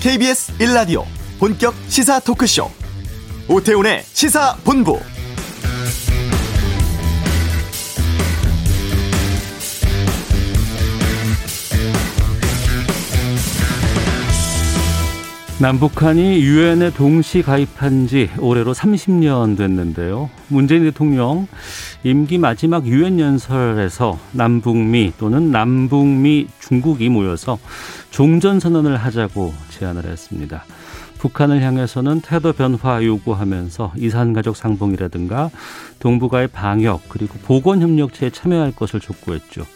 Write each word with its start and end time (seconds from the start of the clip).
KBS 0.00 0.56
1라디오 0.56 1.04
본격 1.38 1.74
시사 1.88 2.20
토크쇼 2.20 2.70
오태훈의 3.48 4.02
시사본부 4.04 4.98
남북한이 15.60 16.40
유엔에 16.40 16.92
동시 16.92 17.42
가입한 17.42 18.06
지 18.06 18.30
올해로 18.38 18.72
30년 18.72 19.58
됐는데요. 19.58 20.30
문재인 20.48 20.84
대통령 20.84 21.46
임기 22.02 22.38
마지막 22.38 22.86
유엔 22.86 23.20
연설에서 23.20 24.18
남북미 24.32 25.12
또는 25.18 25.50
남북미 25.50 26.46
중국이 26.60 27.10
모여서 27.10 27.58
종전 28.10 28.58
선언을 28.58 28.96
하자고 28.96 29.52
제안을 29.68 30.06
했습니다. 30.06 30.64
북한을 31.18 31.60
향해서는 31.60 32.22
태도 32.22 32.54
변화 32.54 33.04
요구하면서 33.04 33.92
이산가족 33.98 34.56
상봉이라든가 34.56 35.50
동북아의 35.98 36.48
방역 36.48 37.02
그리고 37.10 37.38
보건 37.42 37.82
협력체에 37.82 38.30
참여할 38.30 38.72
것을 38.72 39.00
촉구했죠. 39.00 39.66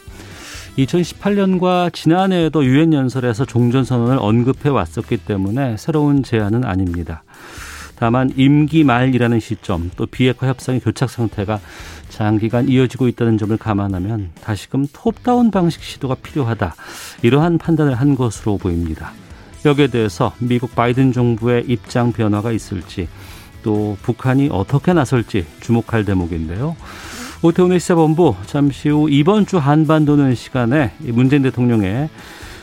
2018년과 0.78 1.92
지난해에도 1.92 2.64
유엔 2.64 2.94
연설에서 2.94 3.44
종전 3.44 3.84
선언을 3.84 4.16
언급해 4.18 4.70
왔었기 4.70 5.18
때문에 5.18 5.76
새로운 5.76 6.22
제안은 6.22 6.64
아닙니다. 6.64 7.23
다만 7.96 8.32
임기 8.36 8.84
말이라는 8.84 9.40
시점 9.40 9.90
또 9.96 10.06
비핵화 10.06 10.48
협상의 10.48 10.80
교착 10.80 11.10
상태가 11.10 11.60
장기간 12.08 12.68
이어지고 12.68 13.08
있다는 13.08 13.38
점을 13.38 13.56
감안하면 13.56 14.30
다시금 14.42 14.86
톱다운 14.92 15.50
방식 15.50 15.82
시도가 15.82 16.16
필요하다 16.16 16.74
이러한 17.22 17.58
판단을 17.58 17.94
한 17.94 18.14
것으로 18.14 18.58
보입니다. 18.58 19.12
여기에 19.64 19.86
대해서 19.88 20.32
미국 20.38 20.74
바이든 20.74 21.12
정부의 21.12 21.64
입장 21.68 22.12
변화가 22.12 22.52
있을지 22.52 23.08
또 23.62 23.96
북한이 24.02 24.50
어떻게 24.52 24.92
나설지 24.92 25.46
주목할 25.60 26.04
대목인데요. 26.04 26.76
오태훈의 27.42 27.80
시사본부 27.80 28.36
잠시 28.46 28.88
후 28.88 29.08
이번 29.10 29.46
주 29.46 29.58
한반도는 29.58 30.34
시간에 30.34 30.92
문재인 30.98 31.42
대통령의 31.42 32.08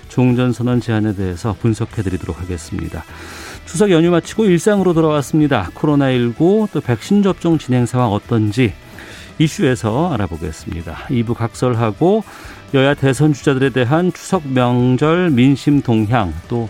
종전선언 0.10 0.82
제안에 0.82 1.16
대해서 1.16 1.56
분석해 1.60 2.02
드리도록 2.02 2.42
하겠습니다. 2.42 3.04
추석 3.66 3.92
연휴 3.92 4.12
마치고 4.12 4.46
일상으로 4.46 4.94
돌아왔습니다. 4.94 5.70
코로나19 5.76 6.70
또 6.72 6.82
백신 6.82 7.24
접종 7.24 7.58
진행 7.58 7.86
상황 7.86 8.12
어떤지 8.12 8.74
이슈에서 9.40 10.14
알아보겠습니다. 10.14 11.08
2부 11.10 11.34
각설하고 11.34 12.24
여야 12.74 12.94
대선 12.94 13.34
주자들에 13.34 13.70
대한 13.70 14.14
추석 14.14 14.48
명절 14.48 15.32
민심 15.32 15.82
동향 15.82 16.34
또 16.48 16.70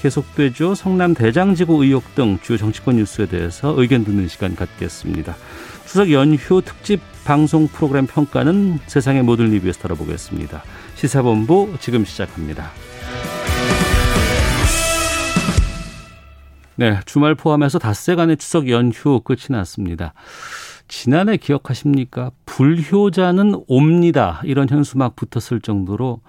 계속되죠. 0.00 0.74
성남 0.74 1.14
대장지구 1.14 1.82
의혹 1.82 2.14
등 2.14 2.38
주요 2.42 2.58
정치권 2.58 2.96
뉴스에 2.96 3.26
대해서 3.26 3.74
의견 3.76 4.04
듣는 4.04 4.28
시간 4.28 4.54
갖겠습니다. 4.54 5.34
추석 5.86 6.12
연휴 6.12 6.60
특집 6.62 7.00
방송 7.24 7.68
프로그램 7.68 8.06
평가는 8.06 8.80
세상의 8.86 9.22
모든 9.22 9.46
리뷰에서 9.46 9.80
다뤄보겠습니다. 9.80 10.62
시사본부 10.96 11.76
지금 11.80 12.04
시작합니다. 12.04 12.70
네, 16.76 16.98
주말 17.06 17.36
포함해서 17.36 17.78
닷새간의 17.78 18.36
추석 18.36 18.68
연휴 18.68 19.20
끝이 19.20 19.46
났습니다. 19.50 20.12
지난해 20.88 21.36
기억하십니까? 21.36 22.32
불효자는 22.46 23.64
옵니다. 23.68 24.40
이런 24.44 24.68
현수막 24.68 25.14
붙었을 25.14 25.60
정도로 25.60 26.20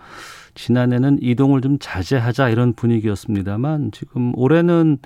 지난해는 0.55 1.19
이동을 1.21 1.61
좀 1.61 1.77
자제하자 1.79 2.49
이런 2.49 2.73
분위기였습니다만 2.73 3.91
지금 3.91 4.31
올해는 4.35 4.97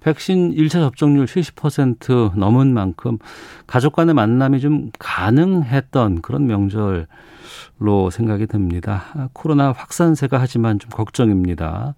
백신 0.00 0.54
1차 0.54 0.72
접종률 0.72 1.26
70% 1.26 2.36
넘은 2.38 2.72
만큼 2.72 3.18
가족 3.66 3.94
간의 3.94 4.14
만남이 4.14 4.60
좀 4.60 4.90
가능했던 4.98 6.22
그런 6.22 6.46
명절로 6.46 8.10
생각이 8.10 8.46
듭니다. 8.46 9.02
코로나 9.32 9.72
확산세가 9.72 10.38
하지만 10.38 10.78
좀 10.78 10.90
걱정입니다. 10.90 11.94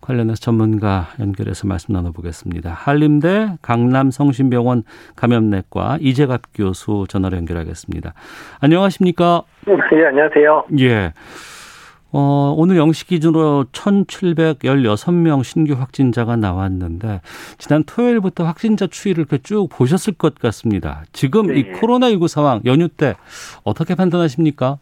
관련해서 0.00 0.40
전문가 0.40 1.06
연결해서 1.20 1.66
말씀 1.66 1.94
나눠보겠습니다. 1.94 2.70
한림대 2.70 3.58
강남성심병원 3.62 4.82
감염내과 5.16 5.98
이재갑 6.00 6.42
교수 6.54 7.06
전화로 7.08 7.36
연결하겠습니다. 7.36 8.14
안녕하십니까? 8.60 9.42
예, 9.68 10.06
안녕하세요. 10.06 10.64
예. 10.80 11.12
어, 12.16 12.54
오늘 12.56 12.76
영시 12.76 13.08
기준으로 13.08 13.64
1,716명 13.72 15.42
신규 15.42 15.74
확진자가 15.74 16.36
나왔는데 16.36 17.20
지난 17.58 17.82
토요일부터 17.82 18.44
확진자 18.44 18.86
추이를 18.86 19.26
쭉 19.42 19.68
보셨을 19.68 20.14
것 20.14 20.38
같습니다. 20.38 21.02
지금 21.12 21.48
네. 21.48 21.54
이 21.58 21.72
코로나19 21.72 22.28
상황 22.28 22.60
연휴 22.66 22.86
때 22.86 23.14
어떻게 23.64 23.96
판단하십니까? 23.96 24.78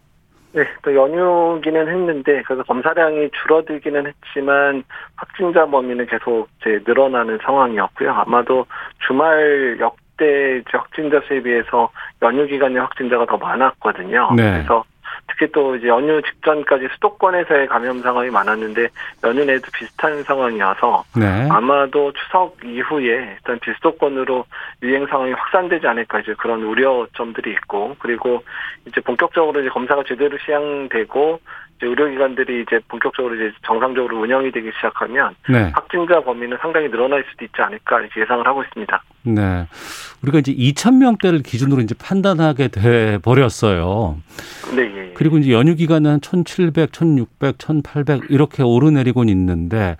네, 0.53 0.65
또 0.83 0.95
연휴기는 0.95 1.89
했는데 1.89 2.43
그래서 2.43 2.63
검사량이 2.65 3.31
줄어들기는 3.43 4.07
했지만 4.07 4.85
확진자 5.17 5.65
범위는 5.65 6.07
계속 6.09 6.49
이제 6.61 6.81
늘어나는 6.87 7.39
상황이었고요. 7.43 8.11
아마도 8.13 8.67
주말 9.07 9.79
역대 9.81 10.63
확진자 10.71 11.23
수에 11.27 11.43
비해서 11.43 11.91
연휴 12.21 12.47
기간의 12.47 12.79
확진자가 12.79 13.25
더 13.25 13.39
많았거든요. 13.39 14.33
네. 14.37 14.53
그래서 14.53 14.85
특히 15.33 15.51
또 15.53 15.75
이제 15.77 15.89
연휴 15.89 16.21
직전까지 16.23 16.89
수도권에서의 16.95 17.67
감염 17.67 18.01
상황이 18.03 18.31
많았는데 18.31 18.89
연휴 19.25 19.45
내도 19.45 19.67
비슷한 19.73 20.23
상황이어서 20.25 21.05
네. 21.17 21.49
아마도 21.51 22.13
추석 22.13 22.57
이후에 22.65 23.37
일단 23.37 23.59
비수도권으로 23.61 24.45
유행 24.83 25.07
상황이 25.07 25.33
확산되지 25.33 25.87
않을까 25.87 26.21
이제 26.21 26.35
그런 26.39 26.63
우려점들이 26.63 27.51
있고 27.53 27.97
그리고 27.99 28.43
이제 28.87 29.01
본격적으로 29.01 29.61
이제 29.61 29.69
검사가 29.71 30.05
제대로 30.07 30.37
시행되고 30.45 31.41
이제 31.83 31.87
의료기관들이 31.87 32.63
이제 32.63 32.79
본격적으로 32.89 33.35
이제 33.35 33.53
정상적으로 33.67 34.21
운영이 34.21 34.53
되기 34.53 34.71
시작하면 34.77 35.35
네. 35.49 35.73
확진자 35.75 36.21
범위는 36.21 36.57
상당히 36.61 36.89
늘어날 36.89 37.25
수도 37.31 37.45
있지 37.45 37.61
않을까 37.61 38.01
이렇게 38.01 38.21
예상을 38.21 38.47
하고 38.47 38.63
있습니다. 38.63 39.03
네. 39.25 39.67
우리가 40.23 40.39
이제 40.39 40.55
2천 40.55 40.99
명대를 40.99 41.43
기준으로 41.43 41.83
이제 41.83 41.95
판단하게 41.99 42.69
돼 42.69 43.19
버렸어요. 43.19 44.17
네. 44.77 44.83
예, 44.83 45.09
예. 45.09 45.13
그리고 45.15 45.39
이제 45.39 45.53
연휴 45.53 45.75
기간은 45.75 46.21
1,700, 46.21 46.93
1,600, 46.93 47.59
1,800 47.59 48.31
이렇게 48.31 48.63
오르내리곤 48.63 49.29
있는데 49.29 49.97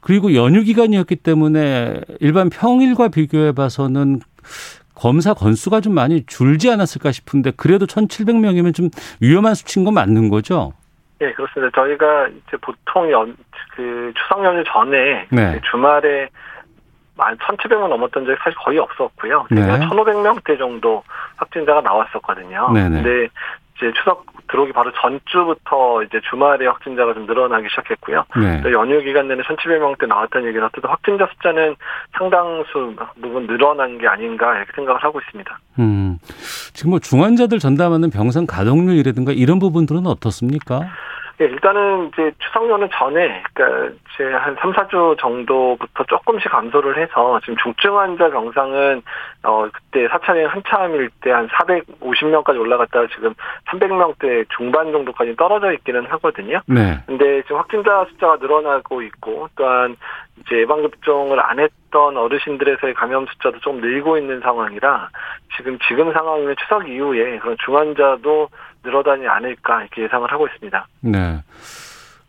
그리고 0.00 0.34
연휴 0.34 0.62
기간이었기 0.62 1.16
때문에 1.16 2.00
일반 2.20 2.48
평일과 2.48 3.08
비교해 3.08 3.52
봐서는 3.52 4.20
검사 4.94 5.34
건수가 5.34 5.82
좀 5.82 5.92
많이 5.92 6.24
줄지 6.26 6.70
않았을까 6.70 7.12
싶은데 7.12 7.52
그래도 7.56 7.84
1,700명이면 7.84 8.74
좀 8.74 8.88
위험한 9.20 9.54
수치인 9.54 9.84
건 9.84 9.92
맞는 9.92 10.30
거죠? 10.30 10.72
예, 11.20 11.32
그렇습니다. 11.32 11.74
저희가 11.74 12.28
이제 12.28 12.56
보통 12.58 13.10
연, 13.10 13.36
그 13.74 14.12
추석 14.16 14.44
연휴 14.44 14.62
전에 14.64 15.26
네. 15.30 15.60
주말에 15.70 16.28
만 17.16 17.36
1,700명 17.38 17.88
넘었던 17.88 18.26
적이 18.26 18.36
사실 18.42 18.58
거의 18.58 18.78
없었고요. 18.78 19.46
네. 19.50 19.62
1,500명대 19.62 20.58
정도 20.58 21.02
확진자가 21.36 21.80
나왔었거든요. 21.80 22.70
네네. 22.72 23.02
근데 23.02 23.28
이제 23.76 23.92
추석 23.98 24.26
들어오기 24.48 24.72
바로 24.72 24.90
전주부터 24.92 26.02
이제 26.04 26.20
주말에 26.30 26.66
확진자가 26.66 27.14
좀 27.14 27.26
늘어나기 27.26 27.68
시작했고요. 27.68 28.24
네. 28.36 28.62
연휴 28.72 29.02
기간 29.02 29.28
내내 29.28 29.42
1,700명대 29.42 30.06
나왔다는 30.06 30.48
얘기는 30.48 30.64
어쨌든 30.64 30.88
확진자 30.88 31.26
숫자는 31.32 31.76
상당수 32.16 32.94
부분 33.20 33.46
늘어난 33.46 33.98
게 33.98 34.06
아닌가 34.06 34.56
이렇게 34.56 34.72
생각을 34.74 35.02
하고 35.02 35.20
있습니다. 35.20 35.58
음, 35.78 36.18
지금 36.72 36.90
뭐 36.90 36.98
중환자들 37.00 37.58
전담하는 37.58 38.10
병상 38.10 38.46
가동률이라든가 38.46 39.32
이런 39.32 39.58
부분들은 39.58 40.06
어떻습니까? 40.06 40.88
예, 41.40 41.44
일단은 41.44 42.08
이제 42.08 42.32
추석 42.38 42.68
연휴 42.68 42.88
전에, 42.88 43.42
그니까 43.52 43.90
이제 44.14 44.24
한 44.32 44.56
3, 44.60 44.72
4주 44.72 45.18
정도부터 45.18 46.04
조금씩 46.04 46.50
감소를 46.50 46.96
해서 46.98 47.38
지금 47.40 47.56
중증 47.62 47.98
환자 47.98 48.30
병상은, 48.30 49.02
어, 49.42 49.68
그때 49.72 50.08
사찰이 50.08 50.44
한참일 50.44 51.10
때 51.20 51.36
한 51.36 51.48
450명까지 51.48 52.58
올라갔다가 52.58 53.06
지금 53.14 53.34
300명대 53.68 54.46
중반 54.56 54.92
정도까지 54.92 55.36
떨어져 55.36 55.72
있기는 55.72 56.06
하거든요. 56.06 56.60
네. 56.66 56.98
근데 57.06 57.42
지금 57.42 57.58
확진자 57.58 58.06
숫자가 58.10 58.36
늘어나고 58.36 59.02
있고, 59.02 59.48
또한 59.56 59.96
이제 60.40 60.60
예방접종을 60.60 61.40
안 61.40 61.58
했던 61.58 62.16
어르신들에서의 62.16 62.94
감염 62.94 63.26
숫자도 63.26 63.60
좀 63.60 63.80
늘고 63.80 64.18
있는 64.18 64.40
상황이라 64.40 65.08
지금 65.56 65.78
지금 65.88 66.12
상황이면 66.12 66.56
추석 66.60 66.88
이후에 66.88 67.38
그런 67.38 67.56
중환자도 67.64 68.48
늘어나지 68.86 69.26
않을까 69.26 69.82
이렇게 69.82 70.02
예상을 70.02 70.30
하고 70.30 70.46
있습니다. 70.46 70.86
네. 71.02 71.42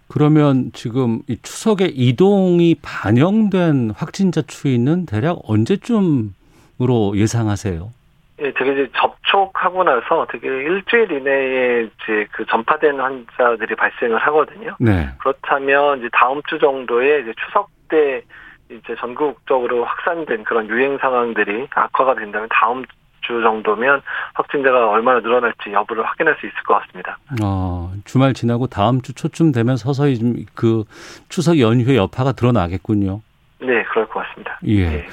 그러면 0.09 0.71
지금 0.73 1.19
이 1.27 1.37
추석에 1.41 1.85
이동이 1.85 2.75
반영된 2.81 3.91
확진자 3.95 4.41
추이는 4.41 5.05
대략 5.05 5.39
언제쯤으로 5.43 7.13
예상하세요? 7.15 7.91
예, 8.39 8.53
되게 8.53 8.73
이제 8.73 8.91
접촉하고 8.95 9.83
나서 9.83 10.27
되게 10.31 10.47
일주일 10.47 11.11
이내에 11.11 11.83
이제 11.83 12.27
그 12.31 12.45
전파된 12.45 12.99
환자들이 12.99 13.75
발생을 13.75 14.17
하거든요. 14.19 14.75
네. 14.79 15.09
그렇다면 15.19 15.99
이제 15.99 16.09
다음 16.13 16.41
주 16.47 16.59
정도에 16.59 17.21
이제 17.21 17.33
추석 17.45 17.69
때 17.89 18.21
이제 18.69 18.95
전국적으로 18.99 19.85
확산된 19.85 20.43
그런 20.43 20.69
유행 20.69 20.97
상황들이 20.97 21.67
악화가 21.71 22.15
된다면 22.15 22.47
다음 22.51 22.83
주 23.27 23.41
정도면 23.41 24.01
확진자가 24.33 24.89
얼마나 24.89 25.19
늘어날지 25.19 25.71
여부를 25.73 26.05
확인할 26.05 26.35
수 26.39 26.45
있을 26.47 26.55
것 26.63 26.79
같습니다. 26.81 27.17
어, 27.43 27.93
주말 28.05 28.33
지나고 28.33 28.67
다음 28.67 29.01
주 29.01 29.13
초쯤 29.13 29.51
되면 29.51 29.75
서서히 29.77 30.17
좀그 30.17 30.85
추석 31.29 31.59
연휴의 31.59 31.97
여파가 31.97 32.31
드러나겠군요. 32.31 33.21
네, 33.59 33.83
그럴 33.91 34.07
것 34.07 34.21
같습니다. 34.27 34.57
예. 34.65 34.89
네. 34.89 35.07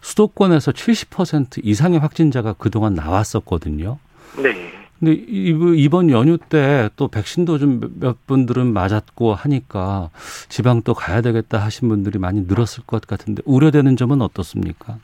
수도권에서 0.00 0.72
70% 0.72 1.60
이상의 1.62 1.98
확진자가 1.98 2.54
그동안 2.54 2.94
나왔었거든요. 2.94 3.98
네. 4.42 4.72
근데 4.98 5.12
이번 5.14 6.10
연휴 6.10 6.38
때 6.38 6.88
또 6.96 7.06
백신도 7.08 7.58
좀 7.58 7.80
몇 8.00 8.26
분들은 8.26 8.72
맞았고 8.72 9.34
하니까 9.34 10.10
지방 10.48 10.82
또 10.82 10.94
가야 10.94 11.20
되겠다 11.20 11.58
하신 11.58 11.88
분들이 11.88 12.18
많이 12.18 12.42
늘었을 12.42 12.84
것 12.86 13.06
같은데 13.06 13.42
우려되는 13.44 13.96
점은 13.96 14.22
어떻습니까? 14.22 14.96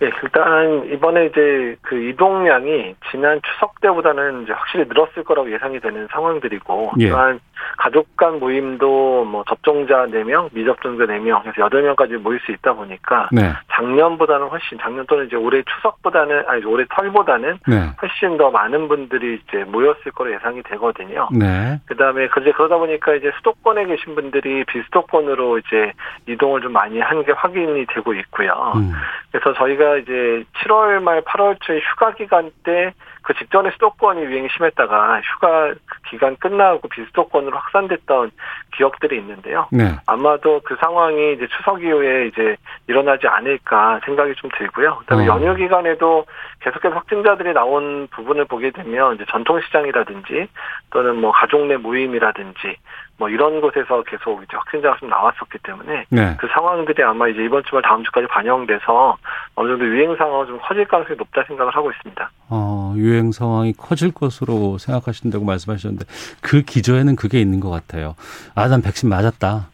예, 0.00 0.10
일단 0.22 0.84
이번에 0.92 1.26
이제 1.26 1.76
그 1.82 1.96
이동량이 1.96 2.94
지난 3.10 3.40
추석 3.42 3.80
때보다는 3.80 4.44
이제 4.44 4.52
확실히 4.52 4.84
늘었을 4.86 5.24
거라고 5.24 5.52
예상이 5.52 5.80
되는 5.80 6.06
상황들이고, 6.12 6.92
예. 7.00 7.10
또한 7.10 7.40
가족 7.76 8.16
간 8.16 8.40
모임도 8.40 9.24
뭐 9.24 9.44
접종자 9.48 10.06
4명, 10.06 10.48
미접종자 10.52 11.04
4명, 11.04 11.44
해서 11.46 11.52
8명까지 11.68 12.16
모일 12.18 12.40
수 12.40 12.52
있다 12.52 12.72
보니까 12.72 13.28
네. 13.30 13.52
작년보다는 13.72 14.48
훨씬 14.48 14.78
작년 14.80 15.06
또는 15.06 15.26
이제 15.26 15.36
올해 15.36 15.62
추석보다는 15.62 16.44
아니 16.48 16.64
올해 16.64 16.84
설보다는 16.94 17.58
네. 17.66 17.90
훨씬 18.00 18.36
더 18.36 18.50
많은 18.50 18.88
분들이 18.88 19.40
이제 19.46 19.64
모였을 19.64 20.12
거로 20.12 20.32
예상이 20.32 20.62
되거든요. 20.62 21.28
네. 21.32 21.78
그다음에 21.86 22.28
그제 22.28 22.52
그러다 22.52 22.78
보니까 22.78 23.14
이제 23.14 23.30
수도권에 23.36 23.86
계신 23.86 24.14
분들이 24.14 24.64
비수도권으로 24.64 25.58
이제 25.58 25.92
이동을 26.26 26.62
좀 26.62 26.72
많이 26.72 26.98
한 27.00 27.18
게 27.24 27.32
확인이 27.32 27.84
되고 27.86 28.14
있고요. 28.14 28.72
음. 28.76 28.92
그래서 29.30 29.52
저희가 29.54 29.96
이제 29.96 30.44
7월 30.58 31.02
말 31.02 31.20
8월 31.22 31.56
초에 31.60 31.80
휴가 31.80 32.12
기간 32.12 32.50
때 32.62 32.92
그 33.28 33.34
직전에 33.34 33.70
수도권이 33.72 34.22
유행이 34.22 34.48
심했다가 34.56 35.20
휴가 35.20 35.74
그 35.84 36.00
기간 36.08 36.34
끝나고 36.36 36.88
비수도권 36.88 37.47
으로 37.48 37.56
확산됐던 37.56 38.30
기억들이 38.76 39.16
있는데요. 39.18 39.66
네. 39.72 39.96
아마도 40.06 40.60
그 40.64 40.76
상황이 40.80 41.32
이제 41.32 41.46
추석 41.56 41.82
이후에 41.82 42.26
이제 42.26 42.56
일어나지 42.86 43.26
않을까 43.26 44.00
생각이 44.04 44.34
좀 44.36 44.50
들고요. 44.56 44.98
그다음에 45.00 45.24
어. 45.24 45.34
연휴 45.34 45.54
기간에도 45.54 46.26
계속해서 46.60 46.94
확진자들이 46.94 47.52
나온 47.52 48.08
부분을 48.08 48.44
보게 48.46 48.70
되면 48.70 49.14
이제 49.14 49.24
전통시장이라든지 49.30 50.48
또는 50.90 51.20
뭐 51.20 51.30
가족 51.32 51.66
내 51.66 51.76
모임이라든지 51.76 52.76
뭐 53.16 53.28
이런 53.28 53.60
곳에서 53.60 54.02
계속 54.04 54.42
이제 54.42 54.56
확진자가 54.56 54.96
좀 54.98 55.08
나왔었기 55.08 55.58
때문에 55.62 56.04
네. 56.08 56.36
그 56.38 56.46
상황들이 56.48 57.02
아마 57.02 57.28
이제 57.28 57.44
이번 57.44 57.62
주말 57.64 57.82
다음 57.82 58.04
주까지 58.04 58.26
반영돼서 58.28 59.16
어느 59.56 59.68
정도 59.68 59.84
유행 59.86 60.14
상황은 60.16 60.46
좀 60.46 60.58
커질 60.60 60.84
가능성이 60.86 61.16
높다 61.16 61.44
생각을 61.46 61.74
하고 61.74 61.90
있습니다. 61.90 62.30
어, 62.50 62.94
유행 62.96 63.32
상황이 63.32 63.72
커질 63.72 64.12
것으로 64.12 64.78
생각하신다고 64.78 65.44
말씀하셨는데 65.44 66.06
그 66.42 66.62
기저에는 66.62 67.16
그게 67.16 67.40
있는 67.40 67.60
것 67.60 67.70
같아요. 67.70 68.14
아, 68.54 68.68
난 68.68 68.82
백신 68.82 69.08
맞았다. 69.08 69.68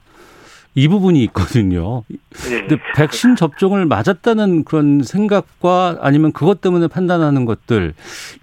이 0.74 0.88
부분이 0.88 1.22
있거든요. 1.24 2.02
예. 2.50 2.60
근데 2.60 2.76
백신 2.96 3.36
접종을 3.36 3.86
맞았다는 3.86 4.64
그런 4.64 5.02
생각과 5.02 5.98
아니면 6.00 6.32
그것 6.32 6.60
때문에 6.60 6.88
판단하는 6.88 7.44
것들 7.44 7.94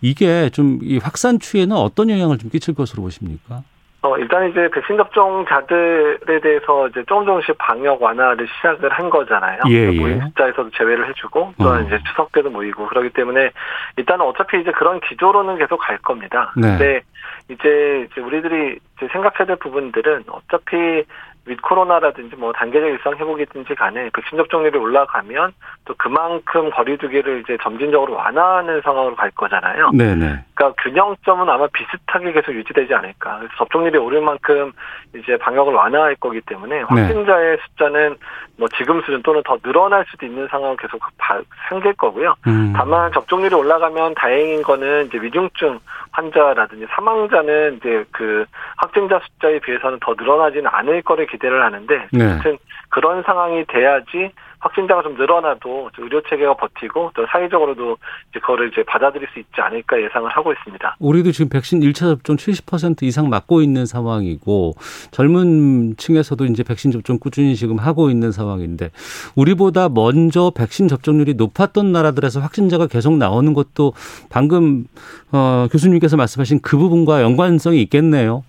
이게 0.01 0.49
좀 0.49 0.79
이 0.81 0.97
확산 0.97 1.39
추이에는 1.39 1.75
어떤 1.75 2.09
영향을 2.09 2.37
좀 2.37 2.49
끼칠 2.49 2.73
것으로 2.73 3.03
보십니까? 3.03 3.63
어, 4.03 4.17
일단 4.17 4.49
이제 4.49 4.67
백신 4.73 4.97
접종자들에 4.97 6.39
대해서 6.41 6.87
이제 6.87 7.03
조금 7.07 7.25
조금씩 7.25 7.55
방역 7.59 8.01
완화를 8.01 8.47
시작을 8.47 8.89
한 8.89 9.11
거잖아요. 9.11 9.61
예, 9.69 9.91
예. 9.93 9.99
모임 9.99 10.19
숫자에서도 10.21 10.71
제외를 10.71 11.07
해주고, 11.09 11.53
또한 11.59 11.83
어. 11.83 11.87
이제 11.87 11.99
추석 12.07 12.31
때도 12.31 12.49
모이고, 12.49 12.87
그러기 12.87 13.11
때문에 13.11 13.51
일단은 13.97 14.25
어차피 14.25 14.59
이제 14.59 14.71
그런 14.71 14.99
기조로는 15.01 15.59
계속 15.59 15.77
갈 15.77 15.99
겁니다. 15.99 16.51
네. 16.57 16.69
근데 16.69 17.01
이제, 17.49 18.07
이제 18.11 18.21
우리들이 18.21 18.79
이제 18.97 19.07
생각해야 19.11 19.45
될 19.45 19.55
부분들은 19.57 20.23
어차피 20.29 21.03
윗 21.45 21.59
코로나라든지 21.61 22.35
뭐 22.35 22.53
단계적 22.53 22.87
일상 22.87 23.15
회복이든지 23.17 23.73
간에 23.75 24.09
백신 24.13 24.37
접종률이 24.37 24.77
올라가면 24.77 25.53
또 25.85 25.95
그만큼 25.97 26.69
거리두기를 26.69 27.41
이제 27.41 27.57
점진적으로 27.63 28.13
완화하는 28.13 28.81
상황으로 28.81 29.15
갈 29.15 29.31
거잖아요. 29.31 29.89
네네. 29.91 30.45
그러니까 30.53 30.83
균형점은 30.83 31.49
아마 31.49 31.67
비슷하게 31.67 32.33
계속 32.33 32.53
유지되지 32.53 32.93
않을까. 32.93 33.39
그래서 33.39 33.53
접종률이 33.57 33.97
오를 33.97 34.21
만큼 34.21 34.71
이제 35.15 35.35
방역을 35.37 35.73
완화할 35.73 36.15
거기 36.19 36.41
때문에 36.41 36.81
확진자의 36.81 37.57
숫자는 37.65 38.17
뭐 38.61 38.69
지금 38.77 39.01
수준 39.01 39.23
또는 39.23 39.41
더 39.43 39.57
늘어날 39.57 40.05
수도 40.11 40.23
있는 40.23 40.47
상황을 40.47 40.77
계속 40.77 41.01
바- 41.17 41.41
생길 41.67 41.93
거고요. 41.93 42.35
음. 42.45 42.71
다만 42.75 43.11
접종률이 43.11 43.55
올라가면 43.55 44.13
다행인 44.13 44.61
거는 44.61 45.07
이제 45.07 45.17
위중증 45.19 45.79
환자라든지 46.11 46.85
사망자는 46.91 47.77
이제 47.77 48.05
그 48.11 48.45
확진자 48.77 49.19
숫자에 49.19 49.57
비해서는 49.61 49.97
더 49.99 50.13
늘어나지는 50.13 50.67
않을 50.71 51.01
거를 51.01 51.25
기대를 51.25 51.63
하는데 51.63 52.07
네. 52.11 52.23
아무튼 52.23 52.59
그런 52.89 53.23
상황이 53.23 53.65
돼야지 53.65 54.31
확진자가 54.61 55.01
좀 55.01 55.15
늘어나도 55.15 55.89
의료 55.97 56.21
체계가 56.21 56.55
버티고 56.55 57.11
또 57.15 57.25
사회적으로도 57.27 57.97
이제 58.29 58.39
그거를 58.39 58.69
이제 58.71 58.83
받아들일 58.83 59.27
수 59.33 59.39
있지 59.39 59.59
않을까 59.59 60.01
예상을 60.01 60.29
하고 60.29 60.53
있습니다. 60.53 60.95
우리도 60.99 61.31
지금 61.31 61.49
백신 61.49 61.81
1차 61.81 61.99
접종 61.99 62.35
70% 62.35 63.03
이상 63.03 63.29
맞고 63.29 63.61
있는 63.61 63.85
상황이고 63.85 64.73
젊은 65.11 65.95
층에서도 65.97 66.45
이제 66.45 66.63
백신 66.63 66.91
접종 66.91 67.17
꾸준히 67.19 67.55
지금 67.55 67.77
하고 67.77 68.09
있는 68.09 68.31
상황인데 68.31 68.91
우리보다 69.35 69.89
먼저 69.89 70.51
백신 70.55 70.87
접종률이 70.87 71.33
높았던 71.33 71.91
나라들에서 71.91 72.39
확진자가 72.39 72.87
계속 72.87 73.17
나오는 73.17 73.53
것도 73.53 73.93
방금 74.29 74.85
어, 75.31 75.67
교수님께서 75.71 76.17
말씀하신 76.17 76.61
그 76.61 76.77
부분과 76.77 77.23
연관성이 77.23 77.81
있겠네요. 77.81 78.43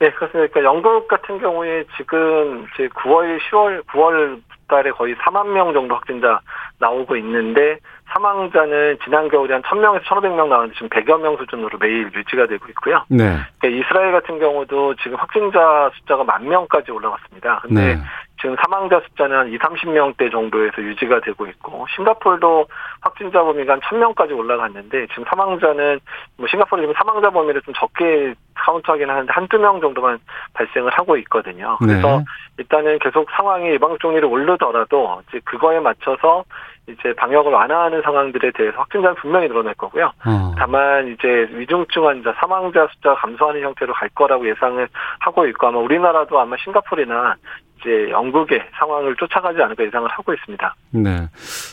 네, 0.00 0.12
그렇습니다. 0.12 0.52
그러니까 0.52 0.62
영국 0.62 1.08
같은 1.08 1.40
경우에 1.40 1.84
지금 1.96 2.66
이제 2.74 2.88
9월, 2.88 3.38
10월, 3.50 3.84
9월 3.86 4.40
달에 4.68 4.90
거의 4.90 5.14
4만 5.16 5.48
명 5.48 5.72
정도 5.72 5.94
확진자 5.94 6.40
나오고 6.78 7.16
있는데 7.16 7.78
사망자는 8.12 8.98
지난 9.04 9.28
겨울에 9.28 9.54
한 9.54 9.62
1000명에서 9.62 10.02
1500명 10.04 10.48
나왔는데 10.48 10.74
지금 10.74 10.88
100여 10.88 11.20
명 11.20 11.36
수준으로 11.36 11.78
매일 11.78 12.10
유지가 12.14 12.46
되고 12.46 12.66
있고요. 12.68 13.04
네. 13.08 13.36
그러니까 13.58 13.68
이스라엘 13.68 14.12
같은 14.12 14.38
경우도 14.38 14.94
지금 14.96 15.16
확진자 15.18 15.90
숫자가 15.94 16.24
만 16.24 16.48
명까지 16.48 16.90
올라갔습니다. 16.90 17.60
근데 17.62 17.96
네. 17.96 18.00
지금 18.40 18.56
사망자 18.62 19.00
숫자는 19.00 19.36
한 19.36 19.48
2, 19.48 19.58
30명대 19.58 20.30
정도에서 20.30 20.80
유지가 20.80 21.20
되고 21.20 21.46
있고 21.46 21.86
싱가포르도 21.96 22.66
확진자 23.00 23.42
범위가 23.42 23.74
한 23.74 23.80
1000명까지 23.80 24.36
올라갔는데 24.36 25.08
지금 25.08 25.24
사망자는 25.28 26.00
뭐 26.36 26.46
싱가포르 26.48 26.82
지금 26.82 26.94
사망자 26.96 27.30
범위를 27.30 27.60
좀 27.62 27.74
적게 27.74 28.34
카운트하긴 28.68 29.08
하는데 29.08 29.32
한두 29.32 29.58
명 29.58 29.80
정도만 29.80 30.18
발생을 30.52 30.90
하고 30.92 31.16
있거든요. 31.18 31.76
그래서 31.78 32.18
네. 32.18 32.24
일단은 32.58 32.98
계속 32.98 33.28
상황이 33.30 33.70
예방접종률이 33.70 34.26
오르더라도 34.26 35.22
이제 35.28 35.40
그거에 35.44 35.80
맞춰서 35.80 36.44
이제 36.88 37.12
방역을 37.14 37.52
완화하는 37.52 38.02
상황들에 38.02 38.52
대해서 38.52 38.78
확진자는 38.78 39.16
분명히 39.16 39.48
늘어날 39.48 39.74
거고요. 39.74 40.12
어. 40.24 40.54
다만 40.56 41.08
이제 41.08 41.48
위중증 41.52 42.06
환자, 42.06 42.34
사망자 42.38 42.88
숫자가 42.94 43.16
감소하는 43.16 43.62
형태로 43.62 43.92
갈 43.92 44.08
거라고 44.10 44.48
예상을 44.48 44.88
하고 45.20 45.46
있고 45.46 45.66
아마 45.66 45.78
우리나라도 45.78 46.40
아마 46.40 46.56
싱가포르나 46.64 47.36
이제 47.80 48.10
영국의 48.10 48.60
상황을 48.78 49.14
쫓아가지 49.16 49.60
않을까 49.62 49.84
예상을 49.84 50.08
하고 50.10 50.32
있습니다. 50.34 50.74
네. 50.90 51.28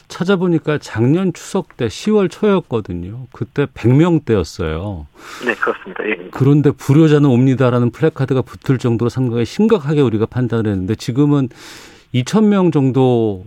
찾아보니까 0.08 0.78
작년 0.78 1.34
추석 1.34 1.78
때 1.78 1.88
10월 1.88 2.30
초였거든요. 2.30 3.26
그때 3.34 3.66
100명대였어요. 3.66 5.06
네, 5.46 5.56
그렇습니다. 5.56 6.08
예. 6.08 6.30
그런데 6.32 6.72
불효자는 6.72 7.28
옵니다라는 7.28 7.92
플래카드가 7.92 8.44
붙을 8.44 8.78
정도로 8.78 9.10
상당히 9.10 9.46
심각하게 9.46 10.02
우리가 10.02 10.28
판단을 10.28 10.68
했는데 10.68 10.96
지금은 10.96 11.50
2,000명 12.14 12.72
정도 12.72 13.44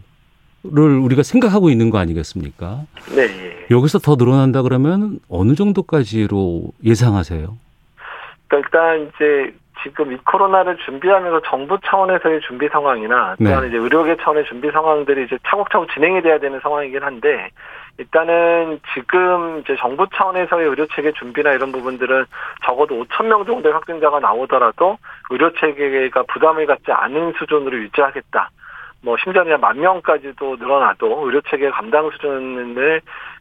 를 0.64 0.98
우리가 0.98 1.22
생각하고 1.22 1.70
있는 1.70 1.88
거 1.90 1.98
아니겠습니까? 1.98 2.80
네, 3.14 3.22
예. 3.22 3.66
여기서 3.70 4.00
더 4.00 4.16
늘어난다 4.16 4.62
그러면 4.62 5.20
어느 5.28 5.54
정도까지로 5.54 6.72
예상하세요? 6.84 7.56
그러니까 8.48 8.56
일단 8.56 9.08
이제 9.08 9.54
지금 9.84 10.12
이 10.12 10.16
코로나를 10.16 10.78
준비하면서 10.84 11.42
정부 11.48 11.78
차원에서의 11.84 12.40
준비 12.40 12.68
상황이나 12.68 13.36
또한 13.38 13.62
네. 13.62 13.68
이제 13.68 13.76
의료계 13.76 14.16
차원의 14.16 14.46
준비 14.46 14.70
상황들이 14.72 15.26
이제 15.26 15.38
차곡차곡 15.46 15.92
진행이 15.92 16.22
돼야 16.22 16.40
되는 16.40 16.58
상황이긴 16.60 17.04
한데 17.04 17.50
일단은 17.98 18.80
지금 18.94 19.60
이제 19.60 19.76
정부 19.78 20.06
차원에서의 20.12 20.68
의료 20.68 20.86
체계 20.86 21.12
준비나 21.12 21.52
이런 21.52 21.70
부분들은 21.70 22.26
적어도 22.64 23.04
5천 23.04 23.26
명 23.26 23.44
정도의 23.44 23.72
확진자가 23.72 24.18
나오더라도 24.18 24.98
의료 25.30 25.52
체계가 25.52 26.24
부담을 26.24 26.66
갖지 26.66 26.90
않은 26.90 27.34
수준으로 27.38 27.78
유지하겠다. 27.78 28.50
뭐 29.02 29.16
심지어 29.22 29.44
그냥 29.44 29.60
만 29.60 29.80
명까지도 29.80 30.56
늘어나도 30.56 31.24
의료 31.24 31.40
체계 31.42 31.70
감당 31.70 32.10
수준을 32.10 33.00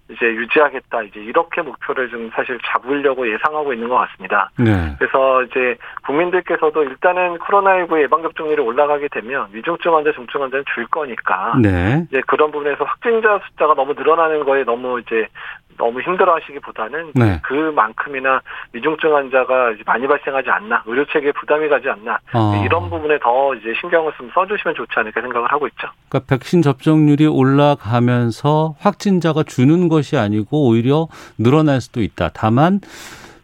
이제 0.09 0.25
유지하겠다 0.25 1.03
이제 1.03 1.19
이렇게 1.19 1.61
목표를 1.61 2.09
좀 2.09 2.29
사실 2.33 2.57
잡으려고 2.65 3.29
예상하고 3.29 3.73
있는 3.73 3.89
것 3.89 3.95
같습니다. 3.95 4.49
네. 4.57 4.95
그래서 4.97 5.43
이제 5.43 5.75
국민들께서도 6.05 6.83
일단은 6.83 7.37
코로나19 7.39 8.01
예방 8.01 8.21
접종률이 8.21 8.61
올라가게 8.61 9.09
되면 9.09 9.47
위중증 9.51 9.93
환자, 9.95 10.11
중증 10.13 10.41
환자는 10.41 10.63
줄 10.73 10.87
거니까 10.87 11.55
네. 11.61 12.05
이제 12.09 12.21
그런 12.27 12.51
부분에서 12.51 12.85
확진자 12.85 13.39
숫자가 13.49 13.73
너무 13.73 13.93
늘어나는 13.93 14.45
거에 14.45 14.63
너무 14.63 14.99
이제 15.01 15.27
너무 15.77 16.01
힘들어하시기보다는 16.01 17.11
네. 17.15 17.39
그만큼이나 17.43 18.41
위중증 18.73 19.15
환자가 19.15 19.73
많이 19.85 20.07
발생하지 20.07 20.49
않나 20.49 20.83
의료 20.85 21.05
체계에 21.05 21.31
부담이 21.33 21.69
가지 21.69 21.89
않나 21.89 22.19
어. 22.33 22.63
이런 22.65 22.89
부분에 22.89 23.19
더 23.19 23.55
이제 23.55 23.73
신경을 23.79 24.11
좀 24.17 24.29
써주시면 24.33 24.75
좋지 24.75 24.91
않을까 24.97 25.21
생각을 25.21 25.51
하고 25.51 25.67
있죠. 25.67 25.87
그러니까 26.09 26.35
백신 26.35 26.61
접종률이 26.61 27.27
올라가면서 27.27 28.75
확진자가 28.79 29.43
주는 29.43 29.87
것이 29.87 30.17
아니고 30.17 30.67
오히려 30.67 31.07
늘어날 31.37 31.81
수도 31.81 32.01
있다. 32.01 32.29
다만 32.33 32.81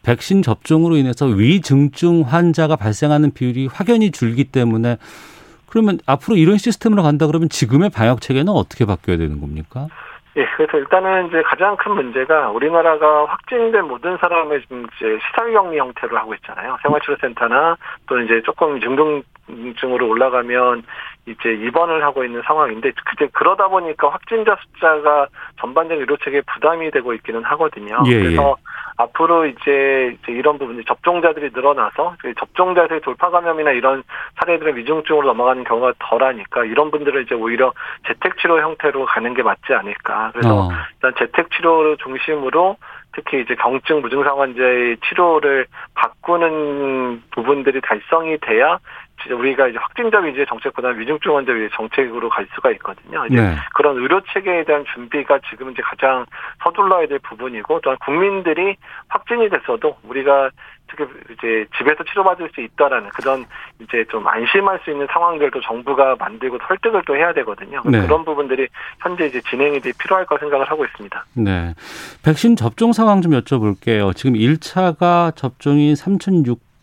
백신 0.04 0.42
접종으로 0.42 0.98
인해서 0.98 1.26
위중증 1.26 2.22
환자가 2.22 2.76
발생하는 2.76 3.32
비율이 3.32 3.68
확연히 3.68 4.12
줄기 4.12 4.44
때문에 4.44 4.98
그러면 5.68 5.98
앞으로 6.06 6.36
이런 6.36 6.58
시스템으로 6.58 7.02
간다 7.02 7.26
그러면 7.26 7.50
지금의 7.50 7.90
방역 7.90 8.22
체계는 8.22 8.54
어떻게 8.54 8.86
바뀌어야 8.86 9.18
되는 9.18 9.40
겁니까? 9.40 9.88
예, 10.36 10.48
그래서 10.56 10.78
일단은 10.80 11.28
이제 11.28 11.44
가장 11.44 11.76
큰 11.78 11.94
문제가 11.94 12.50
우리나라가 12.50 13.26
확진된 13.26 13.88
모든 13.88 14.18
사람을 14.18 14.62
지금 14.62 14.88
이제 14.96 15.20
시설 15.28 15.54
격리 15.54 15.78
형태로 15.78 16.18
하고 16.18 16.34
있잖아요. 16.36 16.78
생활치료센터나 16.82 17.78
또는 18.08 18.26
이제 18.26 18.42
조금 18.44 18.80
중등 18.80 19.22
증으로 19.80 20.08
올라가면 20.08 20.84
이제 21.26 21.54
입원을 21.54 22.04
하고 22.04 22.24
있는 22.24 22.42
상황인데 22.46 22.92
그제 23.06 23.30
그러다 23.34 23.68
보니까 23.68 24.10
확진자 24.10 24.58
숫자가 24.62 25.28
전반적인 25.60 26.02
의료 26.02 26.18
체계에 26.18 26.42
부담이 26.54 26.92
되고 26.92 27.14
있기는 27.14 27.44
하거든요. 27.44 28.02
예, 28.08 28.20
그래서 28.20 28.56
앞으로 28.98 29.46
이제, 29.46 30.16
이제 30.22 30.32
이런 30.32 30.58
부분이 30.58 30.84
접종자들이 30.86 31.52
늘어나서 31.54 32.16
접종자들의 32.38 33.02
돌파 33.02 33.30
감염이나 33.30 33.72
이런 33.72 34.04
사례들은 34.40 34.76
위중증으로 34.76 35.28
넘어가는 35.28 35.64
경우가 35.64 35.94
덜하니까 36.00 36.66
이런 36.66 36.92
분들을 36.92 37.24
이제 37.24 37.36
오히려 37.36 37.74
재택 38.08 38.38
치료 38.38 38.62
형태로 38.62 39.06
가는 39.06 39.34
게 39.34 39.42
맞지 39.42 39.74
않을까. 39.74 40.32
그래서 40.34 40.68
어. 40.68 40.70
일단 40.96 41.14
재택 41.18 41.50
치료를 41.52 41.98
중심으로 41.98 42.78
특히 43.14 43.42
이제 43.42 43.56
경증 43.56 44.02
무증상 44.02 44.40
환자의 44.40 44.98
치료를 45.08 45.68
바꾸는 45.94 47.24
부분들이 47.32 47.80
달성이 47.82 48.38
돼야 48.40 48.80
우리가 49.32 49.68
이제 49.68 49.78
확진자 49.80 50.20
위주의 50.20 50.46
정책보다 50.46 50.90
위중증 50.90 51.36
환자 51.36 51.52
위주의 51.52 51.70
정책으로 51.74 52.30
갈 52.30 52.48
수가 52.56 52.72
있거든요. 52.72 53.26
이제 53.28 53.42
네. 53.42 53.56
그런 53.76 53.98
의료 53.98 54.22
체계에 54.34 54.64
대한 54.64 54.84
준비가 54.94 55.40
지금 55.50 55.72
이제 55.72 55.82
가장 55.82 56.26
서둘러야 56.64 57.08
될 57.08 57.20
부분이고 57.20 57.82
또한 57.82 57.98
국민들이 58.04 58.76
확진이 59.08 59.50
됐어도 59.50 59.98
우리가 60.04 60.50
특히 60.88 61.06
이제 61.32 61.66
집에서 61.78 62.04
치료받을 62.04 62.50
수 62.54 62.62
있다라는 62.62 63.10
그런 63.10 63.46
이제 63.80 64.06
좀 64.10 64.28
안심할 64.28 64.80
수 64.84 64.92
있는 64.92 65.08
상황들도 65.12 65.62
정부가 65.62 66.16
만들고 66.20 66.60
설득을 66.68 67.04
또 67.06 67.16
해야 67.16 67.34
되거든요. 67.34 67.82
네. 67.86 68.02
그런 68.02 68.24
부분들이 68.26 68.68
현재 69.00 69.26
이제 69.26 69.42
진행이 69.42 69.80
돼 69.80 69.92
필요할 69.98 70.26
거 70.26 70.38
생각을 70.38 70.70
하고 70.70 70.86
있습니다. 70.86 71.26
네. 71.38 71.74
백신 72.24 72.56
접종 72.56 72.94
상황 72.94 73.22
좀 73.22 73.32
여쭤볼게요. 73.32 74.16
지금 74.16 74.34
1차가 74.34 75.36
접종이 75.36 75.96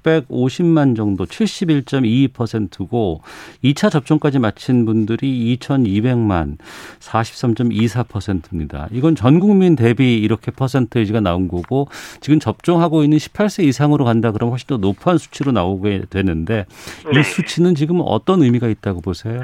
3,650만 0.02 0.96
정도, 0.96 1.24
71.22%고 1.24 3.22
2차 3.64 3.90
접종까지 3.90 4.38
마친 4.38 4.84
분들이 4.84 5.56
2,200만, 5.58 6.56
43.24%입니다. 7.00 8.88
이건 8.92 9.14
전 9.14 9.40
국민 9.40 9.76
대비 9.76 10.18
이렇게 10.18 10.50
퍼센테이지가 10.50 11.20
나온 11.20 11.48
거고 11.48 11.88
지금 12.20 12.40
접종하고 12.40 13.04
있는 13.04 13.18
18세 13.18 13.64
이상으로 13.64 14.04
간다 14.04 14.32
그러면 14.32 14.52
훨씬 14.52 14.66
더 14.66 14.76
높은 14.76 15.18
수치로 15.18 15.52
나오게 15.52 16.04
되는데 16.10 16.66
이 17.12 17.14
네. 17.14 17.22
수치는 17.22 17.74
지금 17.74 18.00
어떤 18.04 18.42
의미가 18.42 18.68
있다고 18.68 19.00
보세요? 19.00 19.40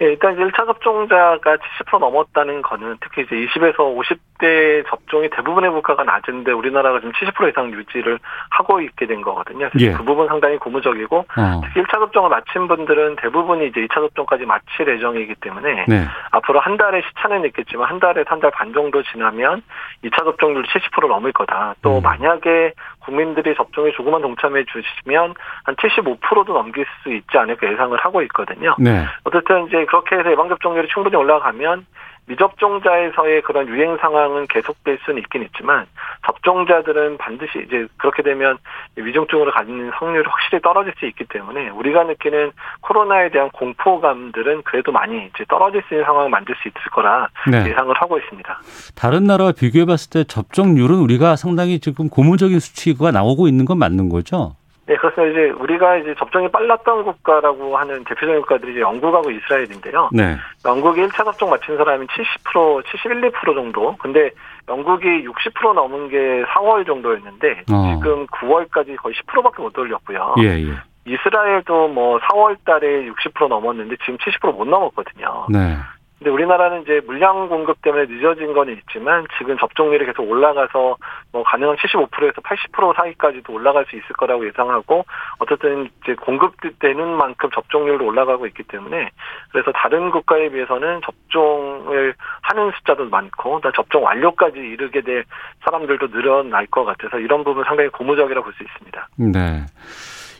예, 0.00 0.06
일단 0.06 0.32
이제 0.34 0.42
1차 0.42 0.66
접종자가 0.66 1.56
70% 1.88 1.98
넘었다는 2.00 2.62
거는 2.62 2.96
특히 3.00 3.22
이제 3.22 3.36
20에서 3.36 3.76
50대 3.78 4.88
접종이 4.88 5.28
대부분의 5.30 5.70
물가가 5.70 6.02
낮은데 6.04 6.52
우리나라가 6.52 6.98
지금 7.00 7.12
70% 7.12 7.50
이상 7.50 7.72
유지를 7.72 8.18
하고 8.50 8.80
있게 8.80 9.06
된 9.06 9.22
거거든요. 9.22 9.68
그래서 9.70 9.92
예. 9.92 9.96
그 9.96 10.04
부분 10.04 10.26
상당히 10.28 10.58
고무적이고 10.58 11.16
어. 11.18 11.60
특히 11.64 11.82
1차 11.82 11.92
접종을 11.92 12.30
마친 12.30 12.66
분들은 12.66 13.16
대부분이 13.16 13.68
이제 13.68 13.80
2차 13.86 13.94
접종까지 13.94 14.46
마칠 14.46 14.88
예정이기 14.88 15.36
때문에 15.36 15.84
네. 15.88 16.04
앞으로 16.30 16.60
한 16.60 16.76
달의 16.76 17.02
시차는 17.08 17.44
있겠지만 17.46 17.88
한 17.88 18.00
달에서 18.00 18.30
한 18.30 18.40
달 18.40 18.50
반 18.54 18.72
정도 18.72 19.02
지나면 19.02 19.62
2차 20.04 20.24
접종률 20.24 20.64
70% 20.64 21.08
넘을 21.08 21.32
거다. 21.32 21.74
또 21.82 21.98
음. 21.98 22.02
만약에 22.02 22.72
국민들이 23.04 23.54
접종에 23.54 23.92
조금만 23.92 24.22
동참해 24.22 24.64
주시면 24.64 25.34
한 25.64 25.76
75%도 25.76 26.52
넘길 26.52 26.86
수 27.02 27.12
있지 27.12 27.36
않을까 27.36 27.70
예상을 27.70 27.96
하고 27.98 28.22
있거든요. 28.22 28.74
네. 28.78 29.04
어쨌든 29.24 29.66
이제 29.66 29.84
그렇게 29.86 30.16
해서 30.16 30.30
예방접종률이 30.30 30.88
충분히 30.88 31.16
올라가면 31.16 31.86
미접종자에서의 32.26 33.42
그런 33.42 33.68
유행 33.68 33.96
상황은 33.98 34.46
계속될 34.46 34.98
수는 35.04 35.20
있긴 35.22 35.42
있지만 35.42 35.86
접종자들은 36.26 37.18
반드시 37.18 37.64
이제 37.66 37.86
그렇게 37.98 38.22
되면 38.22 38.58
위중증으로 38.96 39.50
가는 39.52 39.90
확률이 39.90 40.24
확실히 40.26 40.62
떨어질 40.62 40.94
수 40.98 41.06
있기 41.06 41.24
때문에 41.24 41.68
우리가 41.70 42.04
느끼는 42.04 42.52
코로나에 42.80 43.30
대한 43.30 43.50
공포감들은 43.50 44.62
그래도 44.62 44.92
많이 44.92 45.26
이제 45.26 45.44
떨어질 45.48 45.82
수 45.88 45.94
있는 45.94 46.04
상황을 46.06 46.30
만들 46.30 46.54
수 46.56 46.68
있을 46.68 46.90
거라 46.92 47.28
네. 47.50 47.68
예상을 47.68 47.94
하고 47.94 48.18
있습니다. 48.18 48.60
다른 48.94 49.24
나라와 49.24 49.52
비교해 49.52 49.84
봤을 49.84 50.10
때 50.10 50.24
접종률은 50.24 50.96
우리가 50.96 51.36
상당히 51.36 51.78
지금 51.78 52.08
고무적인 52.08 52.58
수치가 52.58 53.10
나오고 53.10 53.48
있는 53.48 53.64
건 53.64 53.78
맞는 53.78 54.08
거죠? 54.08 54.56
네, 54.86 54.96
그래서 54.96 55.26
이제 55.26 55.50
우리가 55.50 55.96
이제 55.96 56.14
접종이 56.18 56.48
빨랐던 56.50 57.04
국가라고 57.04 57.76
하는 57.76 58.04
대표적인 58.04 58.40
국가들이 58.42 58.72
이제 58.72 58.80
영국하고 58.80 59.30
이스라엘인데요. 59.30 60.10
네. 60.12 60.36
영국이 60.64 61.00
1차 61.02 61.24
접종 61.24 61.50
마친 61.50 61.76
사람이 61.76 62.06
70%, 62.06 62.84
71, 62.84 63.32
2% 63.32 63.54
정도. 63.54 63.96
근데 63.96 64.30
영국이 64.68 65.06
60% 65.26 65.74
넘은 65.74 66.08
게 66.08 66.44
4월 66.44 66.86
정도였는데 66.86 67.62
어. 67.72 67.94
지금 67.94 68.26
9월까지 68.26 68.96
거의 68.96 69.14
10%밖에 69.14 69.62
못 69.62 69.76
올렸고요. 69.78 70.34
예, 70.40 70.68
예. 70.68 70.72
이스라엘도 71.06 71.88
뭐 71.88 72.18
4월 72.18 72.56
달에 72.64 73.06
60% 73.10 73.48
넘었는데 73.48 73.96
지금 74.04 74.16
70%못 74.18 74.66
넘었거든요. 74.66 75.46
네. 75.50 75.76
근데 76.24 76.32
우리나라는 76.32 76.82
이제 76.82 77.02
물량 77.04 77.50
공급 77.50 77.82
때문에 77.82 78.06
늦어진 78.06 78.54
건 78.54 78.70
있지만 78.70 79.26
지금 79.36 79.58
접종률이 79.58 80.06
계속 80.06 80.26
올라가서 80.26 80.96
뭐 81.32 81.42
가능한 81.42 81.76
75%에서 81.76 82.40
80% 82.40 82.96
사이까지도 82.96 83.52
올라갈 83.52 83.84
수 83.84 83.96
있을 83.96 84.08
거라고 84.16 84.46
예상하고 84.46 85.04
어쨌든 85.38 85.90
이제 86.02 86.14
공급되는 86.14 87.06
만큼 87.18 87.50
접종률도 87.54 88.06
올라가고 88.06 88.46
있기 88.46 88.62
때문에 88.62 89.10
그래서 89.52 89.70
다른 89.72 90.10
국가에 90.10 90.48
비해서는 90.48 91.02
접종을 91.04 92.14
하는 92.40 92.72
숫자도 92.78 93.04
많고 93.10 93.60
또 93.60 93.70
접종 93.72 94.04
완료까지 94.04 94.58
이르게 94.58 95.02
될 95.02 95.26
사람들도 95.66 96.08
늘어날 96.08 96.66
것 96.68 96.84
같아서 96.84 97.18
이런 97.18 97.44
부분 97.44 97.64
상당히 97.64 97.90
고무적이라고 97.90 98.44
볼 98.44 98.54
수 98.54 98.62
있습니다. 98.62 99.08
네. 99.18 99.66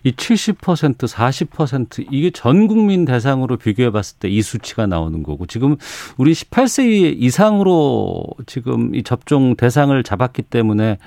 이 0.05 0.13
70%, 0.13 1.09
40% 1.09 2.07
이게 2.11 2.31
전 2.31 2.67
국민 2.69 3.05
대상으로 3.05 3.57
비교해 3.57 3.91
봤을 3.91 4.19
때 4.19 4.29
이 4.29 4.43
수치가 4.43 4.87
나오는 4.87 5.23
거고 5.23 5.47
지금 5.47 5.77
우리 6.17 6.33
18세 6.33 7.15
이상으로 7.19 8.25
지금 8.47 8.95
이 8.95 9.03
접종 9.03 9.57
대상을 9.57 10.03
잡았기 10.03 10.43
때문에 10.43 10.99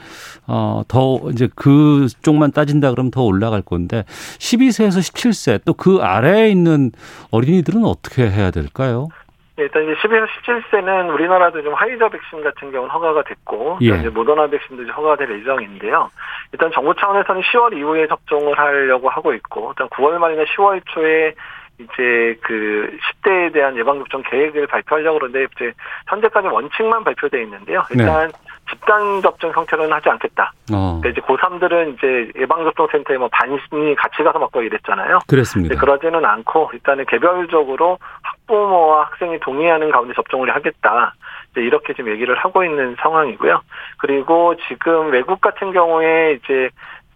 어더 0.47 1.29
이제 1.31 1.47
그 1.55 2.07
쪽만 2.21 2.51
따진다 2.51 2.91
그러면 2.91 3.11
더 3.11 3.23
올라갈 3.23 3.61
건데 3.61 4.03
12세에서 4.39 4.99
17세 4.99 5.63
또 5.65 5.73
그 5.73 5.99
아래에 6.01 6.49
있는 6.49 6.91
어린이들은 7.31 7.85
어떻게 7.85 8.29
해야 8.29 8.49
될까요? 8.51 9.09
네, 9.57 9.63
일단 9.63 9.83
이제 9.83 9.95
12에서 9.95 10.27
17세는 10.45 11.11
우리나라도 11.13 11.63
좀 11.63 11.73
화이자 11.73 12.09
백신 12.09 12.43
같은 12.43 12.71
경우는 12.71 12.93
허가가 12.93 13.23
됐고 13.23 13.79
예. 13.81 13.87
이제 13.87 14.09
모더나 14.09 14.47
백신도 14.47 14.83
이제 14.83 14.91
허가가 14.91 15.15
될 15.15 15.39
예정인데요. 15.39 16.09
일단 16.53 16.71
정부 16.71 16.93
차원에서는 16.93 17.41
10월 17.41 17.75
이후에 17.75 18.07
접종을 18.07 18.57
하려고 18.57 19.09
하고 19.09 19.33
있고 19.33 19.71
일단 19.71 19.89
9월 19.89 20.19
말이나 20.19 20.43
10월 20.43 20.79
초에 20.85 21.33
이제 21.79 22.37
그 22.41 22.97
10대에 23.23 23.51
대한 23.51 23.75
예방접종 23.75 24.21
계획을 24.29 24.67
발표하려고 24.67 25.19
그러는데 25.19 25.47
이제 25.55 25.73
현재까지 26.07 26.47
원칙만 26.47 27.03
발표돼 27.03 27.41
있는데요. 27.41 27.83
일단 27.91 28.31
집단 28.69 29.21
접종 29.21 29.51
형태로는 29.51 29.91
하지 29.93 30.09
않겠다. 30.09 30.51
어, 30.73 30.99
그러니까 31.01 31.09
이제 31.09 31.21
고3들은 31.21 31.95
이제 31.95 32.31
예방접종센터에 32.39 33.17
뭐 33.17 33.29
반이 33.29 33.57
같이 33.95 34.23
가서 34.23 34.39
맞고 34.39 34.61
이랬잖아요. 34.61 35.19
그랬습니다. 35.27 35.75
네, 35.75 35.79
그러지는 35.79 36.25
않고 36.25 36.71
일단은 36.73 37.05
개별적으로 37.05 37.97
학부모와 38.21 39.05
학생이 39.05 39.39
동의하는 39.39 39.91
가운데 39.91 40.13
접종을 40.13 40.53
하겠다. 40.53 41.13
이제 41.51 41.61
이렇게 41.61 41.93
지금 41.93 42.11
얘기를 42.11 42.35
하고 42.35 42.63
있는 42.63 42.95
상황이고요. 42.99 43.61
그리고 43.97 44.55
지금 44.67 45.11
외국 45.11 45.41
같은 45.41 45.71
경우에 45.71 46.33
이제 46.33 46.69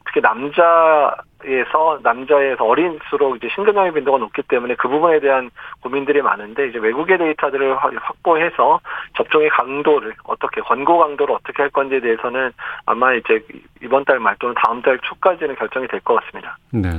특히 0.06 0.22
남자 0.22 1.16
에서 1.46 2.00
남자에서 2.04 2.64
어린수록 2.66 3.38
이제 3.38 3.48
심근염의 3.56 3.94
빈도가 3.94 4.18
높기 4.20 4.42
때문에 4.44 4.76
그 4.76 4.88
부분에 4.88 5.20
대한 5.20 5.50
고민들이 5.82 6.22
많은데 6.22 6.68
이제 6.70 6.78
외국의 6.80 7.18
데이터들을 7.18 7.76
확보해서 7.78 8.80
접종의 9.18 9.50
강도를 9.50 10.14
어떻게 10.24 10.62
권고 10.62 11.00
강도를 11.00 11.36
어떻게 11.36 11.64
할 11.64 11.70
건지에 11.72 12.00
대해서는 12.00 12.52
아마 12.86 13.14
이제 13.14 13.44
이번 13.84 14.06
달 14.06 14.20
말 14.20 14.36
또는 14.40 14.54
다음 14.64 14.82
달 14.82 15.00
초까지는 15.00 15.56
결정이 15.56 15.88
될 15.88 16.00
것 16.02 16.16
같습니다. 16.22 16.58
네. 16.72 16.90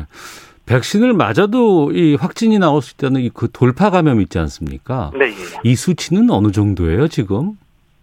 백신을 0.67 1.13
맞아도 1.13 1.91
이 1.93 2.15
확진이 2.15 2.59
나올 2.59 2.83
수 2.83 2.95
있다는 2.95 3.29
그 3.35 3.49
돌파 3.53 3.91
감염 3.91 4.21
있지 4.21 4.39
않습니까? 4.39 5.11
네. 5.15 5.27
예. 5.27 5.33
이 5.65 5.75
수치는 5.75 6.31
어느 6.31 6.53
정도예요, 6.53 7.09
지금? 7.09 7.53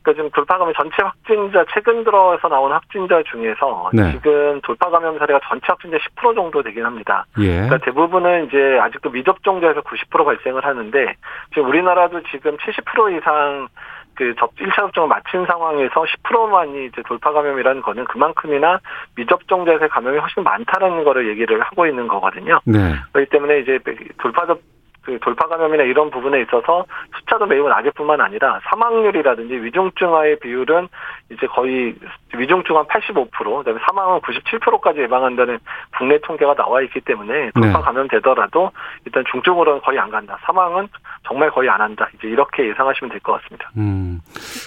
그러니까 0.09 0.13
지금 0.13 0.29
돌파 0.31 0.57
감염 0.57 0.73
전체 0.73 0.95
확진자 1.01 1.65
최근 1.73 2.03
들어서 2.03 2.47
나온 2.47 2.71
확진자 2.71 3.21
중에서 3.23 3.89
네. 3.93 4.11
지금 4.13 4.61
돌파 4.61 4.89
감염 4.89 5.17
사례가 5.17 5.39
전체 5.47 5.65
확진자 5.67 5.97
10% 5.97 6.35
정도 6.35 6.63
되긴 6.63 6.85
합니다. 6.85 7.25
예. 7.39 7.47
그러니까 7.47 7.77
대부분은 7.79 8.47
이제 8.47 8.79
아직도 8.81 9.09
미접종자에서 9.11 9.81
90% 9.81 10.25
발생을 10.25 10.65
하는데 10.65 11.13
지금 11.53 11.69
우리나라도 11.69 12.21
지금 12.31 12.57
70% 12.57 13.17
이상 13.17 13.67
그 14.15 14.35
접, 14.37 14.53
1차 14.55 14.75
접종을 14.75 15.07
마친 15.07 15.45
상황에서 15.45 16.03
10%만이 16.03 16.87
이제 16.87 17.01
돌파 17.07 17.31
감염이라는 17.31 17.81
거는 17.81 18.03
그만큼이나 18.05 18.79
미접종자에서의 19.15 19.89
감염이 19.89 20.17
훨씬 20.17 20.43
많다는 20.43 21.05
거를 21.05 21.29
얘기를 21.29 21.61
하고 21.61 21.85
있는 21.85 22.07
거거든요. 22.07 22.59
네. 22.65 22.95
그렇기 23.13 23.29
때문에 23.29 23.59
이제 23.59 23.79
돌파 24.17 24.45
접, 24.45 24.59
그 25.03 25.17
돌파 25.21 25.47
감염이나 25.47 25.83
이런 25.83 26.09
부분에 26.11 26.41
있어서 26.41 26.85
숫자도 27.19 27.45
매우 27.45 27.67
낮을 27.69 27.91
뿐만 27.91 28.19
아니라 28.21 28.59
사망률이라든지 28.69 29.53
위중증화의 29.55 30.39
비율은 30.39 30.87
이제 31.31 31.47
거의 31.47 31.95
위중증화 32.35 32.83
85% 32.85 33.29
그다음에 33.31 33.79
사망은 33.85 34.19
97%까지 34.21 34.99
예방한다는 35.01 35.59
국내 35.97 36.19
통계가 36.19 36.55
나와 36.55 36.81
있기 36.81 36.99
때문에 37.01 37.51
돌파 37.51 37.79
네. 37.79 37.83
감염되더라도 37.83 38.71
일단 39.05 39.23
중증으로는 39.31 39.81
거의 39.81 39.99
안 39.99 40.09
간다. 40.09 40.37
사망은 40.43 40.87
정말 41.27 41.49
거의 41.51 41.69
안 41.69 41.81
한다. 41.81 42.07
이제 42.15 42.27
이렇게 42.27 42.67
예상하시면 42.69 43.09
될 43.11 43.19
것 43.21 43.41
같습니다. 43.41 43.69
음. 43.77 44.21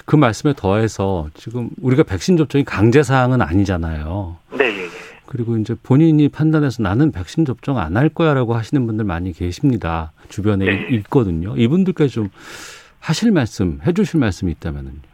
그 0.06 0.16
말씀에 0.16 0.52
더해서 0.56 1.26
지금 1.34 1.68
우리가 1.82 2.02
백신 2.02 2.36
접종이 2.36 2.64
강제 2.64 3.02
사항은 3.02 3.40
아니잖아요. 3.42 4.36
네, 4.52 4.64
예, 4.66 4.84
예. 4.84 5.11
그리고 5.26 5.56
이제 5.56 5.74
본인이 5.82 6.28
판단해서 6.28 6.82
나는 6.82 7.12
백신 7.12 7.44
접종 7.44 7.78
안 7.78 7.96
할 7.96 8.08
거야라고 8.08 8.54
하시는 8.54 8.86
분들 8.86 9.04
많이 9.04 9.32
계십니다. 9.32 10.12
주변에 10.28 10.64
네. 10.64 10.86
있거든요. 10.96 11.54
이분들께 11.56 12.06
좀 12.08 12.28
하실 13.00 13.32
말씀, 13.32 13.78
해주실 13.86 14.18
말씀이 14.20 14.50
있다면은요. 14.52 15.12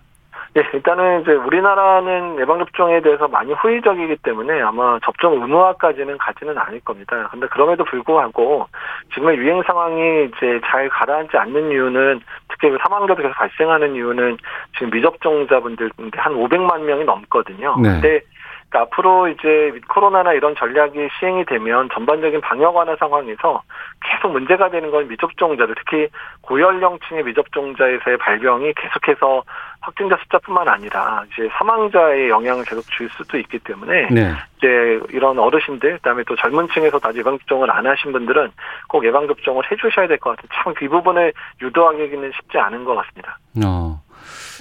네, 0.55 0.63
일단은 0.73 1.21
이제 1.23 1.33
우리나라는 1.33 2.41
예방접종에 2.41 3.01
대해서 3.03 3.29
많이 3.29 3.53
후의적이기 3.53 4.17
때문에 4.23 4.61
아마 4.63 4.99
접종 5.05 5.35
의무화까지는 5.43 6.17
가지는 6.19 6.57
않을 6.57 6.81
겁니다. 6.81 7.29
근데 7.31 7.47
그럼에도 7.49 7.85
불구하고 7.85 8.67
지금의 9.15 9.37
유행 9.37 9.63
상황이 9.63 10.25
이제 10.25 10.61
잘 10.65 10.89
가라앉지 10.89 11.37
않는 11.37 11.71
이유는 11.71 12.21
특히 12.49 12.77
사망자도 12.83 13.23
계속 13.23 13.35
발생하는 13.35 13.95
이유는 13.95 14.39
지금 14.75 14.91
미접종자분들 14.91 15.91
한 16.17 16.35
500만 16.35 16.81
명이 16.81 17.05
넘거든요. 17.05 17.77
네. 17.81 17.89
근데 17.91 18.21
그러니까 18.69 18.81
앞으로 18.93 19.29
이제 19.29 19.73
코로나나 19.89 20.33
이런 20.35 20.55
전략이 20.55 21.09
시행이 21.19 21.47
되면 21.47 21.89
전반적인 21.93 22.41
방역 22.43 22.77
완화 22.77 22.95
상황에서 22.97 23.63
계속 24.05 24.33
문제가 24.33 24.69
되는 24.71 24.91
건 24.91 25.09
미접종자들 25.09 25.75
특히 25.77 26.09
고연령층의 26.43 27.25
미접종자에서의 27.25 28.19
발병이 28.19 28.75
계속해서 28.75 29.43
확진자 29.81 30.17
숫자뿐만 30.23 30.69
아니라 30.69 31.25
이제 31.33 31.49
사망자의 31.59 32.29
영향을 32.29 32.65
계속 32.65 32.83
줄 32.91 33.09
수도 33.11 33.39
있기 33.39 33.59
때문에 33.61 34.09
네. 34.11 34.33
이제 34.59 35.01
이런 35.11 35.39
어르신들 35.39 35.95
그다음에 35.99 36.25
또 36.25 36.37
젊은 36.37 36.69
층에서 36.69 36.99
아직 37.03 37.21
예방 37.21 37.39
접종을 37.39 37.71
안 37.71 37.87
하신 37.87 38.13
분들은 38.13 38.51
꼭 38.89 39.05
예방 39.07 39.27
접종을 39.27 39.63
해주셔야 39.71 40.07
될 40.07 40.19
것 40.19 40.37
같아요. 40.37 40.49
참 40.53 40.75
그 40.75 40.89
부분을 40.89 41.33
유도하기는 41.63 42.33
쉽지 42.37 42.59
않은 42.59 42.85
것 42.85 42.95
같습니다. 42.97 43.39
어. 43.65 44.01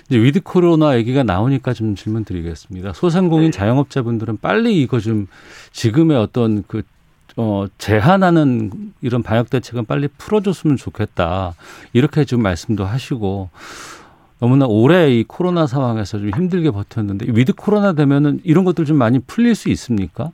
이제 0.08 0.18
위드 0.18 0.42
코로나 0.42 0.96
얘기가 0.98 1.24
나오니까 1.24 1.74
좀 1.74 1.96
질문 1.96 2.24
드리겠습니다. 2.26 2.94
소상공인 2.94 3.52
네. 3.52 3.58
자영업자분들은 3.58 4.38
빨리 4.42 4.82
이거 4.82 5.00
좀 5.00 5.28
지금의 5.72 6.18
어떤 6.18 6.64
그, 6.68 6.84
어, 7.36 7.66
제한하는 7.78 8.72
이런 9.02 9.24
방역 9.24 9.50
대책은 9.50 9.86
빨리 9.86 10.08
풀어줬으면 10.08 10.78
좋겠다. 10.78 11.54
이렇게 11.94 12.26
좀 12.26 12.42
말씀도 12.42 12.86
하시고 12.86 13.50
너무나 14.40 14.66
오래 14.68 15.10
이 15.10 15.24
코로나 15.24 15.66
상황에서 15.68 16.20
좀 16.20 16.30
힘들게 16.30 16.72
버텼는데 16.72 17.26
위드 17.30 17.54
코로나 17.54 17.94
되면은 17.94 18.42
이런 18.44 18.64
것들 18.64 18.86
좀 18.86 18.98
많이 18.98 19.20
풀릴 19.20 19.56
수 19.56 19.70
있습니까? 19.70 20.32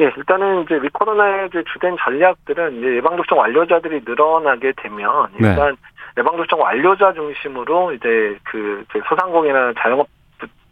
예, 0.00 0.12
일단은 0.16 0.62
이제 0.62 0.76
위드 0.76 0.88
코로나의 0.90 1.50
주된 1.50 1.96
전략들은 2.04 2.78
이제 2.78 2.96
예방 2.96 3.16
접종 3.16 3.38
완료자들이 3.38 4.02
늘어나게 4.06 4.72
되면 4.76 5.28
네. 5.40 5.48
일단 5.48 5.70
네. 5.70 5.76
예방접종 6.18 6.60
완료자 6.60 7.12
중심으로 7.12 7.92
이제 7.92 8.36
그 8.44 8.84
소상공인이나 9.08 9.72
자영업 9.78 10.08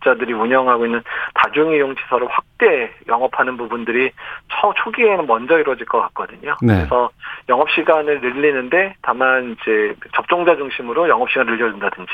자들이 0.06 0.32
운영하고 0.32 0.86
있는 0.86 1.02
다중이용 1.34 1.94
시설을 1.98 2.28
확대 2.30 2.92
영업하는 3.08 3.56
부분들이 3.56 4.12
초 4.48 4.72
초기에는 4.74 5.26
먼저 5.26 5.58
이루어질 5.58 5.86
것 5.86 6.00
같거든요. 6.02 6.56
네. 6.62 6.76
그래서 6.76 7.10
영업 7.48 7.68
시간을 7.70 8.20
늘리는데 8.20 8.94
다만 9.02 9.56
이제 9.60 9.94
접종자 10.14 10.56
중심으로 10.56 11.08
영업 11.08 11.28
시간을 11.30 11.56
늘려준다든지 11.56 12.12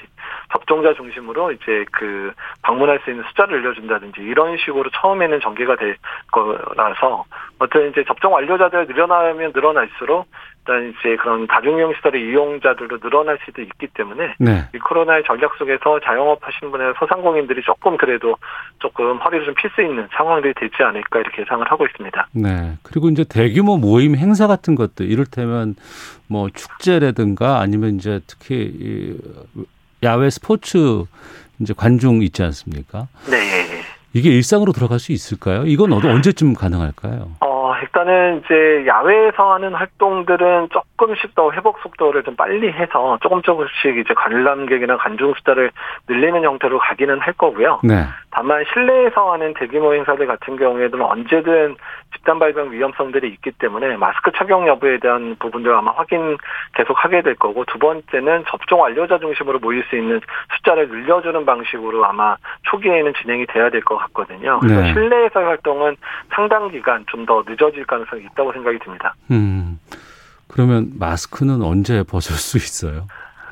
접종자 0.53 0.95
중심으로 0.95 1.53
이제 1.53 1.85
그 1.93 2.33
방문할 2.63 3.01
수 3.05 3.11
있는 3.11 3.25
숫자를 3.29 3.61
늘려준다든지 3.61 4.23
이런 4.23 4.57
식으로 4.57 4.89
처음에는 4.91 5.41
전개가 5.41 5.77
될 5.77 5.97
거라서 6.31 7.25
어떤 7.59 7.91
이제 7.91 8.05
접종 8.05 8.33
완료자들 8.33 8.87
늘어나면 8.87 9.53
늘어날수록 9.55 10.27
일단 10.65 10.91
이제 10.91 11.17
그런 11.17 11.47
다중이용 11.49 11.95
시설의 11.97 12.23
이용자들도 12.23 13.01
늘어날 13.01 13.39
수도 13.45 13.63
있기 13.63 13.89
때문에 13.95 14.35
네. 14.39 14.69
이 14.75 14.79
코로나의 14.79 15.25
전략 15.27 15.55
속에서 15.59 15.99
자영업 16.01 16.39
하시는 16.41 16.71
분의 16.71 16.95
소상공인들이 16.99 17.63
조금 17.63 17.97
그래도 17.97 18.37
조금 18.79 19.19
허리를 19.19 19.45
좀 19.45 19.55
필 19.57 19.71
수 19.75 19.83
있는 19.83 20.07
상황들이 20.17 20.55
되지 20.55 20.75
않을까 20.83 21.21
이렇게 21.21 21.43
예상을 21.43 21.69
하고 21.71 21.85
있습니다. 21.87 22.29
네. 22.33 22.75
그리고 22.83 23.09
이제 23.09 23.25
대규모 23.29 23.77
모임 23.77 24.15
행사 24.17 24.47
같은 24.47 24.75
것들 24.77 25.11
이를테면 25.11 25.75
뭐 26.29 26.49
축제라든가 26.51 27.59
아니면 27.61 27.97
이제 27.97 28.21
특히 28.27 29.19
야외 30.03 30.31
스포츠 30.31 31.05
이제 31.61 31.75
관중 31.77 32.23
있지 32.23 32.43
않습니까? 32.43 33.09
네. 33.31 33.39
이게 34.15 34.29
일상으로 34.31 34.73
들어갈 34.73 34.99
수 34.99 35.13
있을까요? 35.13 35.65
이건 35.65 35.93
언제쯤 35.93 36.55
가능할까요? 36.55 37.31
어, 37.41 37.52
일단은 37.83 38.43
이제 38.45 38.87
야외에서 38.87 39.55
하는 39.55 39.75
활동들은 39.75 40.69
조금씩 40.71 41.35
더 41.35 41.51
회복 41.53 41.81
속도를 41.81 42.23
좀 42.23 42.37
빨리 42.37 42.71
해서 42.71 43.19
조금 43.23 43.43
조금씩 43.43 43.99
이제 43.99 44.15
관람객이나 44.15 44.97
관중 44.99 45.35
숫자를 45.35 45.71
늘리는 46.09 46.43
형태로 46.43 46.79
가기는 46.79 47.21
할 47.21 47.33
거고요. 47.33 47.81
네. 47.83 48.05
다만 48.35 48.65
실내에서 48.73 49.33
하는 49.33 49.55
대규모 49.55 49.95
행사들 49.95 50.27
같은 50.27 50.57
경우에도 50.57 51.05
언제든 51.05 51.77
집단 52.15 52.39
발병 52.39 52.73
위험성들이 52.73 53.29
있기 53.29 53.53
때문에 53.53 53.97
마스크 53.97 54.31
착용 54.33 54.67
여부에 54.67 54.99
대한 55.01 55.37
부분들 55.39 55.73
아마 55.75 55.93
확인 55.93 56.39
계속 56.75 56.93
하게 57.03 57.23
될 57.23 57.35
거고 57.35 57.65
두 57.67 57.79
번째는 57.79 58.45
접종 58.49 58.81
완료자 58.81 59.19
중심으로 59.19 59.59
모일 59.59 59.85
수 59.91 59.97
있는 59.97 60.21
숫자를 60.57 60.89
늘려주는 60.89 61.45
방식으로 61.45 62.05
아마 62.05 62.37
초기에는 62.65 63.13
진행이 63.21 63.47
돼야 63.47 63.71
될 63.71 63.83
것 63.83 63.97
같거든요. 63.99 64.61
그래서 64.61 64.81
네. 64.81 64.93
실내에서의 64.93 65.47
활동은 65.47 65.97
상당 66.35 66.69
기간 66.71 67.05
좀 67.09 67.23
더 67.27 67.45
늦어질 67.47 67.85
가능성이 67.87 68.25
있다고 68.33 68.53
생각이 68.53 68.79
듭니다. 68.81 69.15
음. 69.31 69.79
그러면 70.49 70.91
마스크는 70.99 71.63
언제 71.63 72.03
벗을 72.03 72.35
수 72.35 72.57
있어요? 72.57 73.07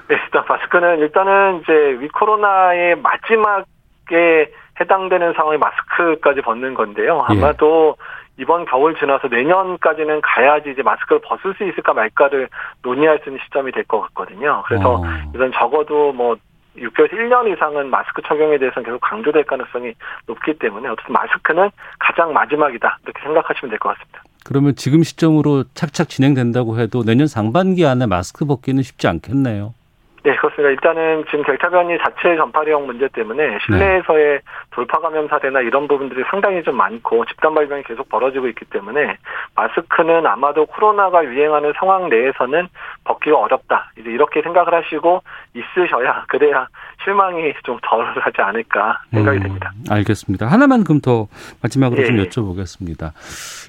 네, 0.09 0.17
일단 0.25 0.45
마스크는 0.49 0.99
일단은 0.99 1.61
이제 1.63 1.73
위 2.01 2.09
코로나의 2.09 2.97
마지막에 2.97 4.51
해당되는 4.81 5.35
상황이 5.35 5.59
마스크까지 5.59 6.41
벗는 6.43 6.75
건데요. 6.75 7.25
예. 7.31 7.35
아마도 7.39 7.97
예. 7.99 8.43
이번 8.43 8.65
겨울 8.65 8.97
지나서 8.99 9.29
내년까지는 9.29 10.21
가야지 10.23 10.71
이제 10.71 10.83
마스크를 10.83 11.21
벗을 11.23 11.55
수 11.59 11.65
있을까 11.69 11.93
말까를 11.93 12.49
논의할 12.83 13.19
수 13.23 13.29
있는 13.29 13.39
시점이 13.45 13.71
될 13.73 13.85
것 13.85 14.01
같거든요. 14.01 14.63
그래서 14.67 14.95
어. 14.95 15.05
이건 15.35 15.53
적어도 15.53 16.13
뭐 16.13 16.37
6개월에서 16.79 17.13
1년 17.13 17.53
이상은 17.53 17.91
마스크 17.91 18.23
착용에 18.23 18.57
대해서는 18.57 18.87
계속 18.87 19.01
강조될 19.01 19.45
가능성이 19.45 19.93
높기 20.27 20.55
때문에 20.59 20.89
어쨌든 20.89 21.13
마스크는 21.13 21.71
가장 21.99 22.33
마지막이다 22.33 22.99
이렇게 23.05 23.21
생각하시면 23.23 23.71
될 23.71 23.79
것 23.79 23.91
같습니다. 23.91 24.23
그러면 24.47 24.75
지금 24.77 25.03
시점으로 25.03 25.65
착착 25.75 26.09
진행된다고 26.09 26.79
해도 26.79 27.03
내년 27.03 27.27
상반기 27.27 27.85
안에 27.85 28.07
마스크 28.07 28.47
벗기는 28.47 28.83
쉽지 28.83 29.07
않겠네요. 29.09 29.75
네, 30.23 30.37
그렇습니다. 30.37 30.69
일단은 30.71 31.25
지금 31.31 31.45
델타 31.45 31.71
변이 31.71 31.97
자체 31.99 32.37
전파력 32.37 32.85
문제 32.85 33.09
때문에 33.09 33.59
실내에서의 33.65 34.35
네. 34.35 34.41
돌파 34.71 34.99
감염 35.01 35.29
사례나 35.29 35.61
이런 35.61 35.89
부분들이 35.89 36.23
상당히 36.31 36.63
좀 36.63 36.77
많고 36.77 37.25
집단 37.25 37.55
발병이 37.55 37.85
계속 37.85 38.09
벌어지고 38.09 38.49
있기 38.49 38.67
때문에 38.67 39.17
마스크는 39.55 40.27
아마도 40.27 40.67
코로나가 40.67 41.25
유행하는 41.25 41.73
상황 41.79 42.11
내에서는 42.11 42.69
벗기가 43.05 43.39
어렵다. 43.39 43.93
이제 43.99 44.11
이렇게 44.11 44.43
생각을 44.43 44.75
하시고 44.75 45.23
있으셔야 45.55 46.25
그래야 46.29 46.67
실망이 47.03 47.55
좀 47.65 47.79
덜하지 47.83 48.37
않을까 48.43 49.01
생각이 49.11 49.39
음, 49.39 49.43
됩니다. 49.43 49.73
알겠습니다. 49.89 50.47
하나만 50.47 50.85
그럼 50.85 51.01
더 51.01 51.29
마지막으로 51.63 52.03
네. 52.03 52.07
좀 52.07 52.17
여쭤보겠습니다. 52.17 53.13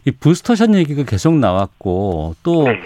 이 0.06 0.12
부스터샷 0.12 0.74
얘기가 0.76 1.04
계속 1.08 1.34
나왔고 1.36 2.34
또 2.44 2.64
네. 2.64 2.82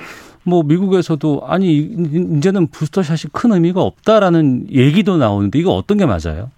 뭐 0.45 0.63
미국에서도 0.63 1.41
아니 1.47 1.75
이제는 1.75 2.67
부스터샷이 2.67 3.31
큰 3.33 3.51
의미가 3.51 3.81
없다라는 3.81 4.71
얘기도 4.71 5.17
나오는데 5.17 5.59
이거 5.59 5.71
어떤 5.71 5.97
게 5.97 6.05
맞아요? 6.05 6.51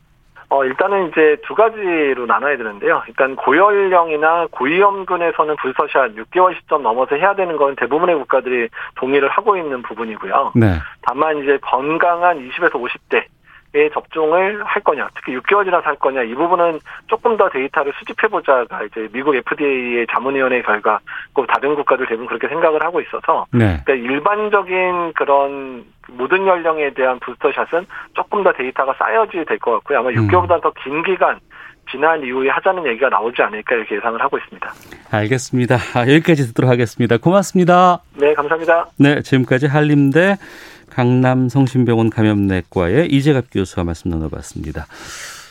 어, 0.50 0.63
일단은 0.63 1.10
이제 1.10 1.38
두 1.45 1.56
가지로 1.56 2.26
나눠야 2.26 2.56
되는데요. 2.56 3.04
일단 3.08 3.36
고연령이나 3.36 4.47
고위험군에서는 4.52 5.56
부스터샷 5.62 6.15
6개월 6.15 6.56
시점 6.58 6.84
넘어서 6.84 7.15
해야 7.15 7.36
되는 7.36 7.58
건 7.58 7.76
대부분의 7.76 8.15
국가들이 8.15 8.69
동의를 8.95 9.28
하고 9.28 9.58
있는 9.58 9.82
부분이고요. 9.82 10.54
네. 10.56 10.76
다만 11.02 11.43
이제 11.43 11.58
건강한 11.62 12.38
20에서 12.38 12.71
50대 12.71 13.26
에 13.75 13.89
접종을 13.89 14.63
할 14.63 14.82
거냐, 14.82 15.10
특히 15.13 15.36
6개월이나 15.38 15.84
살 15.84 15.95
거냐, 15.97 16.23
이 16.23 16.34
부분은 16.36 16.80
조금 17.08 17.36
더 17.36 17.49
데이터를 17.49 17.91
수집해보자가 17.99 18.84
이제 18.84 19.10
미국 19.12 19.36
FDA의 19.36 20.08
자문위원회 20.10 20.62
결과, 20.62 20.99
꼭 21.34 21.47
다른 21.47 21.75
국가들 21.75 22.06
대부분 22.08 22.27
그렇게 22.27 22.47
생각을 22.47 22.82
하고 22.82 23.01
있어서, 23.01 23.45
네. 23.51 23.82
그러니까 23.84 23.93
일반적인 23.93 25.12
그런 25.13 25.84
모든 26.10 26.47
연령에 26.47 26.91
대한 26.91 27.19
부스터샷은 27.19 27.86
조금 28.13 28.41
더 28.41 28.53
데이터가 28.53 28.93
쌓여져야 28.93 29.43
될것 29.43 29.73
같고요. 29.75 29.99
아마 29.99 30.10
6개월보다 30.12 30.56
음. 30.56 30.62
더긴 30.62 31.03
기간 31.03 31.38
지난 31.91 32.23
이후에 32.23 32.49
하자는 32.49 32.86
얘기가 32.88 33.10
나오지 33.10 33.41
않을까 33.41 33.75
이렇게 33.75 33.95
예상을 33.95 34.21
하고 34.21 34.38
있습니다. 34.38 34.73
알겠습니다. 35.12 35.75
아, 35.95 36.01
여기까지 36.01 36.47
듣도록 36.47 36.69
하겠습니다. 36.69 37.17
고맙습니다. 37.17 37.99
네, 38.15 38.34
감사합니다. 38.34 38.88
네, 38.97 39.21
지금까지 39.21 39.67
한림대 39.67 40.38
강남 40.97 41.47
성심병원 41.47 42.10
감염내과의 42.10 43.12
이재갑 43.12 43.51
교수와 43.51 43.83
말씀 43.83 44.10
나눠봤습니다. 44.10 44.88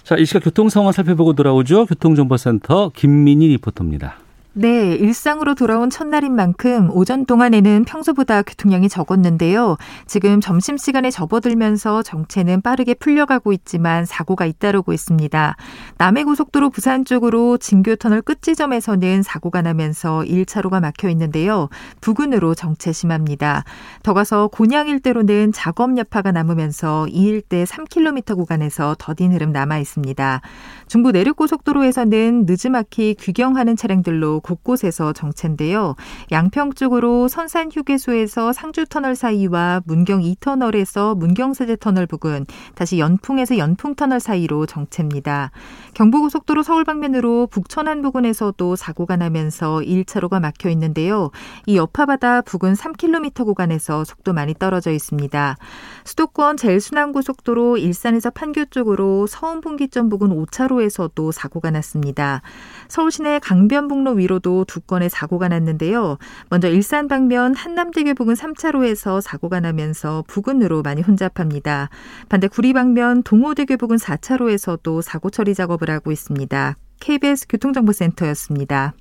자, 0.03 0.17
이 0.17 0.25
시각 0.25 0.43
교통 0.43 0.69
상황 0.69 0.91
살펴보고 0.91 1.35
돌아오죠. 1.35 1.87
교통정보센터 1.87 2.91
김민희 2.93 3.47
리포터입니다. 3.51 4.26
네, 4.59 4.95
일상으로 4.95 5.55
돌아온 5.55 5.91
첫날인 5.91 6.35
만큼 6.35 6.89
오전 6.91 7.27
동안에는 7.27 7.85
평소보다 7.85 8.41
교통량이 8.41 8.89
적었는데요. 8.89 9.77
지금 10.07 10.41
점심시간에 10.41 11.11
접어들면서 11.11 12.03
정체는 12.03 12.63
빠르게 12.63 12.95
풀려가고 12.95 13.53
있지만 13.53 14.07
사고가 14.07 14.47
잇따르고 14.47 14.95
있습니다. 14.95 15.57
남해고속도로 15.99 16.71
부산 16.71 17.05
쪽으로 17.05 17.59
진교터널 17.59 18.23
끝지점에서는 18.23 19.23
사고가 19.23 19.61
나면서 19.61 20.21
1차로가 20.21 20.81
막혀 20.81 21.11
있는데요. 21.11 21.69
부근으로 22.01 22.55
정체 22.55 22.93
심합니다. 22.93 23.63
더 24.03 24.15
가서 24.15 24.49
곤양 24.49 24.89
일대로는 24.89 25.53
작업 25.53 25.99
여파가 25.99 26.33
남으면서 26.33 27.09
이 27.09 27.25
일대 27.27 27.65
3km 27.65 28.35
구간에서 28.35 28.97
더딘 28.99 29.35
흐름 29.35 29.53
남아 29.53 29.77
있습니다. 29.81 30.41
중부 30.89 31.13
내륙고속도로에서는 31.13 32.47
늦지막히 32.47 33.17
귀경하는 33.21 33.77
차량들로 33.77 34.46
곳곳에서 34.47 35.13
정체인데요. 35.13 35.97
양평 36.31 36.75
쪽으로 36.75 37.27
선산 37.27 37.71
휴게소에서 37.73 38.53
상주 38.53 38.87
터널 38.87 39.17
사이와 39.17 39.83
문경 39.85 40.21
2터널에서 40.21 41.17
문경 41.17 41.53
세제 41.53 41.77
터널 41.77 42.07
부근, 42.07 42.47
다시 42.75 42.99
연풍에서 42.99 43.59
연풍 43.59 43.97
터널 43.97 44.21
사이로 44.21 44.67
정체입니다. 44.67 45.51
경부고속도로 45.95 46.63
서울 46.63 46.85
방면으로 46.85 47.49
북천안 47.49 48.03
부근에서도 48.03 48.77
사고가 48.77 49.17
나면서 49.17 49.79
1차로가 49.79 50.41
막혀 50.41 50.71
있는데요. 50.71 51.31
이 51.67 51.77
여파바다 51.77 52.43
부근 52.43 52.75
3km 52.75 53.45
구간에서 53.45 54.05
속도 54.05 54.33
많이 54.33 54.55
떨어져 54.55 54.93
있습니다. 54.93 55.57
수도권 56.05 56.57
제일순환고속도로 56.57 57.79
일산에서 57.79 58.31
판교 58.31 58.67
쪽으로 58.67 59.27
서운 59.27 59.61
분기점 59.61 60.09
부근 60.09 60.29
5차로에서도 60.31 61.33
사고가 61.33 61.71
났습니다. 61.71 62.43
서울 62.89 63.11
시내 63.11 63.39
강변북로 63.41 64.13
위로 64.13 64.36
도 64.41 64.65
두 64.67 64.81
건의 64.81 65.09
사고가 65.09 65.49
났는데요. 65.49 66.19
먼저 66.51 66.69
일산 66.69 67.09
방면 67.09 67.55
한남대교 67.55 68.15
부근 68.15 68.35
3차로에서 68.35 69.21
사고가 69.21 69.61
나면서 69.61 70.25
부근으로 70.27 70.83
많이 70.83 71.03
혼잡합니다. 71.03 71.89
반대 72.29 72.49
구리 72.49 72.73
방면 72.73 73.23
동호대교 73.23 73.77
부근 73.77 73.97
4차로에서도 73.97 75.03
사고 75.03 75.31
처리 75.31 75.55
작업을 75.55 75.91
하고 75.91 76.13
있습니다. 76.13 76.77
KBS 77.01 77.47
교통정보센터였습니다. 77.49 78.95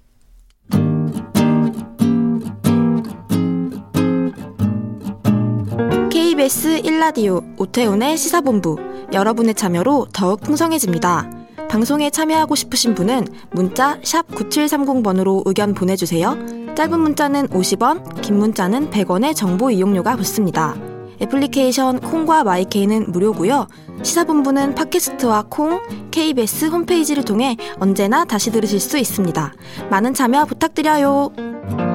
KBS 6.11 6.81
1라디오 6.83 7.43
오태훈의 7.59 8.17
시사본부 8.17 8.77
여러분의 9.13 9.55
참여로 9.55 10.07
더욱 10.13 10.41
풍성해집니다. 10.41 11.44
방송에 11.69 12.09
참여하고 12.09 12.55
싶으신 12.55 12.95
분은 12.95 13.27
문자 13.51 13.99
9730번으로 14.01 15.43
의견 15.45 15.73
보내주세요. 15.73 16.37
짧은 16.75 16.99
문자는 16.99 17.47
50원, 17.47 18.21
긴 18.21 18.37
문자는 18.37 18.89
100원의 18.89 19.35
정보 19.35 19.71
이용료가 19.71 20.15
붙습니다. 20.15 20.75
애플리케이션 21.21 21.99
콩과 21.99 22.43
마이케이는 22.43 23.11
무료고요. 23.11 23.67
시사본부는 24.03 24.75
팟캐스트와 24.75 25.45
콩, 25.49 25.81
KBS 26.11 26.65
홈페이지를 26.65 27.23
통해 27.23 27.55
언제나 27.79 28.25
다시 28.25 28.51
들으실 28.51 28.79
수 28.79 28.97
있습니다. 28.97 29.53
많은 29.89 30.13
참여 30.13 30.45
부탁드려요. 30.45 31.94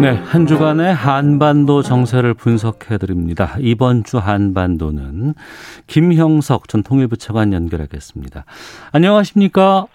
네, 0.00 0.10
한 0.10 0.46
주간의 0.46 0.94
한반도 0.94 1.82
정세를 1.82 2.34
분석해 2.34 2.98
드립니다. 2.98 3.56
이번 3.58 4.04
주 4.04 4.18
한반도는 4.18 5.32
김형석 5.86 6.68
전 6.68 6.82
통일부 6.82 7.16
차관 7.16 7.54
연결하겠습니다. 7.54 8.44
안녕하십니까? 8.92 9.86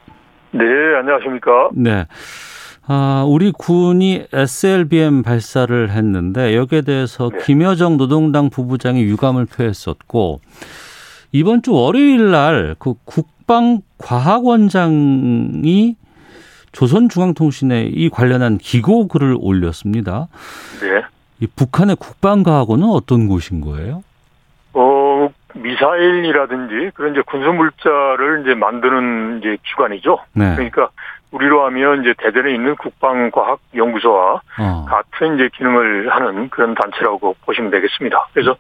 네, 0.52 0.64
안녕하십니까? 1.00 1.70
네. 1.74 2.08
아, 2.88 3.24
우리 3.28 3.52
군이 3.52 4.26
SLBM 4.34 5.22
발사를 5.22 5.92
했는데 5.92 6.56
여기에 6.56 6.82
대해서 6.82 7.30
네. 7.30 7.38
김여정 7.46 7.98
노동당 7.98 8.50
부부장이 8.50 9.04
유감을 9.04 9.46
표했었고 9.46 10.42
이번 11.32 11.62
주 11.62 11.74
월요일 11.74 12.32
날 12.32 12.76
그 12.80 12.96
국방과학원장이 13.06 15.96
조선중앙통신에 16.72 17.90
이 17.94 18.10
관련한 18.10 18.58
기고 18.58 19.08
글을 19.08 19.36
올렸습니다. 19.40 20.28
네. 20.82 21.04
이 21.40 21.48
북한의 21.48 21.96
국방과학원은 21.98 22.88
어떤 22.90 23.28
곳인 23.28 23.62
거예요? 23.62 24.04
어, 24.74 25.30
미사일이라든지 25.54 26.92
그런 26.94 27.14
이제 27.14 27.22
군수 27.26 27.52
물자를 27.52 28.44
이제 28.44 28.54
만드는 28.54 29.40
이제 29.40 29.58
기관이죠. 29.64 30.20
네. 30.34 30.56
그러니까 30.56 30.90
우리로 31.32 31.66
하면 31.66 32.02
이제 32.02 32.14
대전에 32.18 32.54
있는 32.54 32.76
국방과학연구소와 32.76 34.42
어. 34.60 34.86
같은 34.88 35.36
이제 35.36 35.50
기능을 35.56 36.10
하는 36.10 36.50
그런 36.50 36.76
단체라고 36.76 37.36
보시면 37.46 37.72
되겠습니다. 37.72 38.28
그래서 38.34 38.56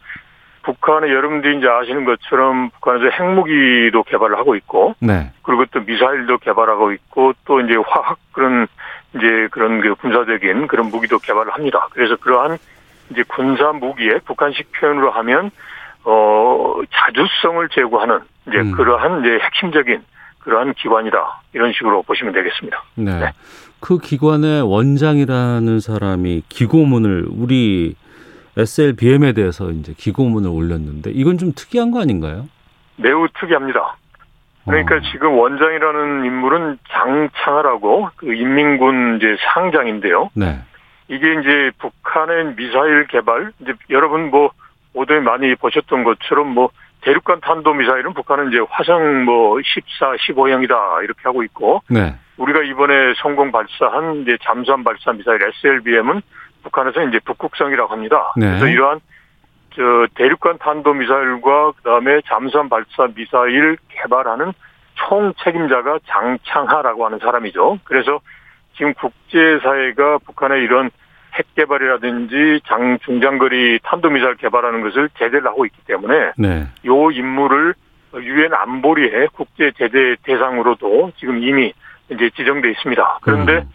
북한의 0.64 1.12
여러분들이 1.12 1.58
이제 1.58 1.68
아시는 1.68 2.06
것처럼 2.06 2.70
북한에서 2.72 3.10
핵무기도 3.10 4.04
개발을 4.04 4.38
하고 4.38 4.56
있고, 4.56 4.96
네. 5.00 5.32
그리고 5.42 5.66
또 5.72 5.82
미사일도 5.82 6.38
개발하고 6.40 6.92
있고, 6.94 7.34
또 7.46 7.62
이제 7.62 7.76
화학 7.88 8.18
그런 8.32 8.68
이제 9.16 9.48
그런 9.52 9.82
그 9.82 9.96
군사적인 9.96 10.68
그런 10.68 10.88
무기도 10.88 11.20
개발을 11.20 11.54
합니다. 11.54 11.88
그래서 11.92 12.16
그러한 12.16 12.58
이제 13.12 13.24
군사 13.28 13.72
무기에 13.74 14.20
북한식 14.26 14.72
표현으로 14.74 15.12
하면 15.12 15.52
어 16.04 16.76
자주성을 16.92 17.68
제고하는 17.70 18.20
이제 18.48 18.58
음. 18.58 18.72
그러한 18.72 19.22
이제 19.22 19.38
핵심적인 19.40 20.04
그러한 20.40 20.74
기관이다 20.74 21.42
이런 21.54 21.74
식으로 21.74 22.04
보시면 22.04 22.34
되겠습니다. 22.34 22.84
네. 22.96 23.20
네. 23.20 23.32
그 23.80 23.98
기관의 23.98 24.62
원장이라는 24.62 25.80
사람이 25.80 26.44
기고문을 26.50 27.26
우리 27.30 27.96
SLBM에 28.58 29.34
대해서 29.34 29.70
이제 29.72 29.94
기고문을 29.98 30.50
올렸는데 30.50 31.12
이건 31.12 31.38
좀 31.38 31.54
특이한 31.56 31.92
거 31.92 32.02
아닌가요? 32.02 32.48
매우 32.98 33.28
특이합니다. 33.40 33.96
그러니까 34.66 34.96
어. 34.96 35.00
지금 35.12 35.38
원장이라는 35.38 36.26
인물은 36.26 36.78
장창하라고 36.90 38.10
그 38.16 38.34
인민군 38.34 39.18
이제 39.18 39.36
상장인데요. 39.54 40.30
네. 40.36 40.60
이게 41.08 41.34
이제 41.34 41.72
북한의 41.80 42.56
미사일 42.56 43.08
개발 43.08 43.52
이제 43.60 43.74
여러분 43.90 44.30
뭐 44.30 44.52
오대 44.94 45.20
많이 45.20 45.56
보셨던 45.56 46.04
것처럼 46.04 46.54
뭐 46.54 46.70
대륙간 47.02 47.42
탄도 47.42 47.74
미사일은 47.74 48.14
북한은 48.14 48.50
이제 48.50 48.60
화성 48.70 49.26
뭐 49.26 49.60
14, 49.62 50.14
15형이다 50.18 51.04
이렇게 51.04 51.22
하고 51.24 51.44
있고 51.44 51.82
네. 51.90 52.16
우리가 52.38 52.62
이번에 52.64 53.14
성공 53.18 53.52
발사한 53.52 54.22
이제 54.22 54.38
잠수함 54.44 54.84
발사 54.84 55.12
미사일 55.12 55.42
SLBM은 55.44 56.22
북한에서 56.64 57.04
이제 57.04 57.20
북극성이라고 57.26 57.92
합니다. 57.92 58.34
네. 58.38 58.48
그래서 58.48 58.68
이러한 58.68 59.00
저 59.74 59.82
대륙간 60.16 60.58
탄도 60.58 60.94
미사일과 60.94 61.72
그다음에 61.72 62.22
잠수함 62.28 62.70
발사 62.70 63.08
미사일 63.16 63.78
개발하는 63.90 64.54
총 64.96 65.34
책임자가 65.44 66.00
장창하라고 66.06 67.06
하는 67.06 67.20
사람이죠. 67.20 67.80
그래서 67.84 68.20
지금 68.76 68.94
국제사회가 68.94 70.20
북한의 70.20 70.64
이런 70.64 70.90
핵 71.34 71.56
개발이라든지 71.56 72.62
장 72.66 73.00
중장거리 73.00 73.80
탄도미사일 73.84 74.36
개발하는 74.36 74.82
것을 74.82 75.10
제재를 75.18 75.46
하고 75.46 75.66
있기 75.66 75.78
때문에 75.86 76.34
네. 76.38 76.68
요 76.86 77.12
임무를 77.12 77.74
유엔 78.16 78.54
안보리의 78.54 79.30
국제 79.34 79.72
제재 79.78 80.18
대상으로도 80.24 81.14
지금 81.18 81.42
이미 81.42 81.74
이제 82.10 82.30
지정돼 82.36 82.72
있습니다. 82.72 83.20
그런데 83.22 83.54
음. 83.60 83.70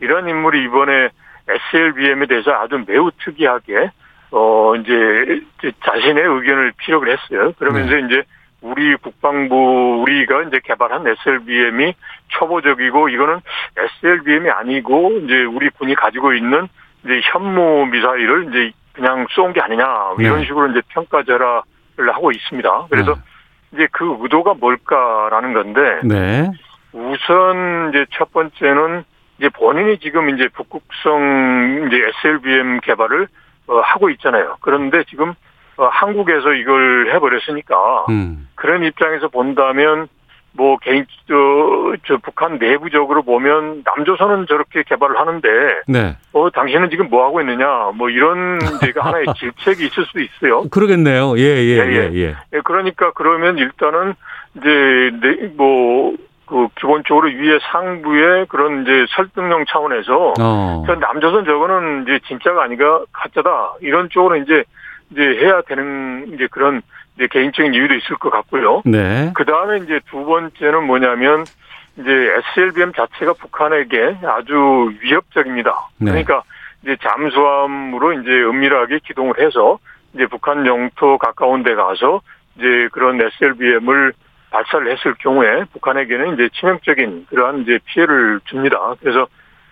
이런 0.00 0.28
인물이 0.28 0.64
이번에 0.64 1.10
SLBM에 1.48 2.26
대해서 2.26 2.52
아주 2.52 2.82
매우 2.86 3.10
특이하게 3.24 3.90
어 4.30 4.74
이제 4.76 5.42
자신의 5.84 6.24
의견을 6.24 6.72
피력을 6.78 7.08
했어요. 7.08 7.52
그러면서 7.58 7.94
네. 7.94 8.06
이제 8.06 8.22
우리 8.62 8.94
국방부 8.96 10.00
우리가 10.02 10.42
이제 10.44 10.60
개발한 10.64 11.06
SLBM이 11.06 11.94
초보적이고 12.28 13.08
이거는 13.08 13.40
SLBM이 13.76 14.48
아니고 14.50 15.18
이제 15.24 15.42
우리 15.44 15.68
군이 15.70 15.94
가지고 15.96 16.32
있는 16.32 16.68
이제 17.04 17.20
현무 17.24 17.86
미사일을 17.86 18.46
이제 18.50 18.72
그냥 18.92 19.26
쏜 19.30 19.52
게 19.52 19.60
아니냐 19.60 20.14
이런 20.18 20.38
네. 20.40 20.46
식으로 20.46 20.68
이제 20.70 20.80
평가절하를 20.88 21.62
하고 22.12 22.30
있습니다. 22.30 22.86
그래서 22.88 23.14
네. 23.14 23.20
이제 23.74 23.88
그 23.90 24.16
의도가 24.20 24.54
뭘까라는 24.54 25.52
건데 25.54 26.00
네. 26.04 26.50
우선 26.92 27.90
이제 27.90 28.06
첫 28.12 28.32
번째는 28.32 29.04
이제 29.38 29.48
본인이 29.48 29.98
지금 29.98 30.30
이제 30.30 30.48
북극성 30.48 31.88
이제 31.88 31.96
SLBM 32.20 32.80
개발을 32.80 33.28
어, 33.68 33.80
하고 33.80 34.10
있잖아요. 34.10 34.56
그런데 34.60 35.04
지금 35.04 35.34
어, 35.76 35.86
한국에서 35.86 36.52
이걸 36.52 37.12
해버렸으니까 37.14 38.06
음. 38.10 38.48
그런 38.54 38.84
입장에서 38.84 39.28
본다면 39.28 40.08
뭐 40.54 40.76
개인 40.76 41.06
저, 41.26 41.34
저 42.06 42.18
북한 42.18 42.58
내부적으로 42.58 43.22
보면 43.22 43.82
남조선은 43.84 44.46
저렇게 44.46 44.82
개발을 44.82 45.18
하는데 45.18 45.48
네. 45.88 46.16
어 46.32 46.50
당신은 46.50 46.90
지금 46.90 47.08
뭐 47.08 47.24
하고 47.24 47.40
있느냐 47.40 47.90
뭐 47.94 48.10
이런 48.10 48.58
이제 48.62 48.92
하나의 48.94 49.26
질책이 49.36 49.86
있을 49.86 50.04
수도 50.04 50.20
있어요. 50.20 50.68
그러겠네요. 50.68 51.38
예예예 51.38 51.78
예, 51.78 51.78
예, 51.78 51.94
예, 51.94 52.10
예. 52.14 52.36
예, 52.52 52.60
그러니까 52.64 53.12
그러면 53.12 53.58
일단은 53.58 54.14
이제 54.56 55.50
뭐. 55.56 56.14
그 56.52 56.68
기본적으로 56.78 57.28
위에 57.30 57.58
상부에 57.62 58.44
그런 58.46 58.82
이제 58.82 59.06
설득용 59.16 59.64
차원에서 59.66 60.34
어. 60.38 60.84
남조선 61.00 61.46
저거는 61.46 62.02
이제 62.02 62.20
진짜가 62.28 62.64
아니가 62.64 63.00
가짜다 63.10 63.76
이런 63.80 64.10
쪽으로 64.10 64.36
이제 64.36 64.62
이제 65.10 65.22
해야 65.22 65.62
되는 65.62 66.30
이제 66.34 66.46
그런 66.50 66.82
이제 67.16 67.26
개인적인 67.28 67.72
이유도 67.72 67.94
있을 67.94 68.16
것 68.16 68.28
같고요. 68.28 68.82
네. 68.84 69.32
그 69.34 69.46
다음에 69.46 69.78
이제 69.78 69.98
두 70.10 70.26
번째는 70.26 70.86
뭐냐면 70.86 71.46
이제 71.96 72.10
SLBM 72.10 72.92
자체가 72.92 73.32
북한에게 73.32 74.18
아주 74.22 74.92
위협적입니다. 75.00 75.88
네. 76.00 76.10
그러니까 76.10 76.42
이제 76.82 76.98
잠수함으로 77.00 78.12
이제 78.20 78.30
은밀하게 78.30 79.00
기동을 79.06 79.40
해서 79.40 79.78
이제 80.12 80.26
북한 80.26 80.66
영토 80.66 81.16
가까운 81.16 81.62
데 81.62 81.74
가서 81.74 82.20
이제 82.58 82.88
그런 82.92 83.18
SLBM을 83.22 84.12
발사를 84.52 84.90
했을 84.90 85.14
경우에 85.14 85.64
북한에게는 85.72 86.34
이제 86.34 86.48
치명적인 86.52 87.26
그러한 87.30 87.62
이제 87.62 87.78
피해를 87.86 88.40
줍니다. 88.44 88.94
그래서 89.00 89.26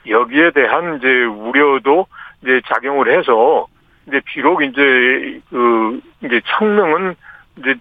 여기에 0.09 0.53
대한 0.53 0.97
이제 0.97 1.07
우려도 1.25 2.07
이제 2.43 2.61
작용을 2.67 3.17
해서 3.17 3.67
이제 4.09 4.21
비록 4.25 4.63
이제 4.63 5.41
그 5.51 6.01
이제 6.25 6.41
청명은 6.47 7.15
이제 7.59 7.75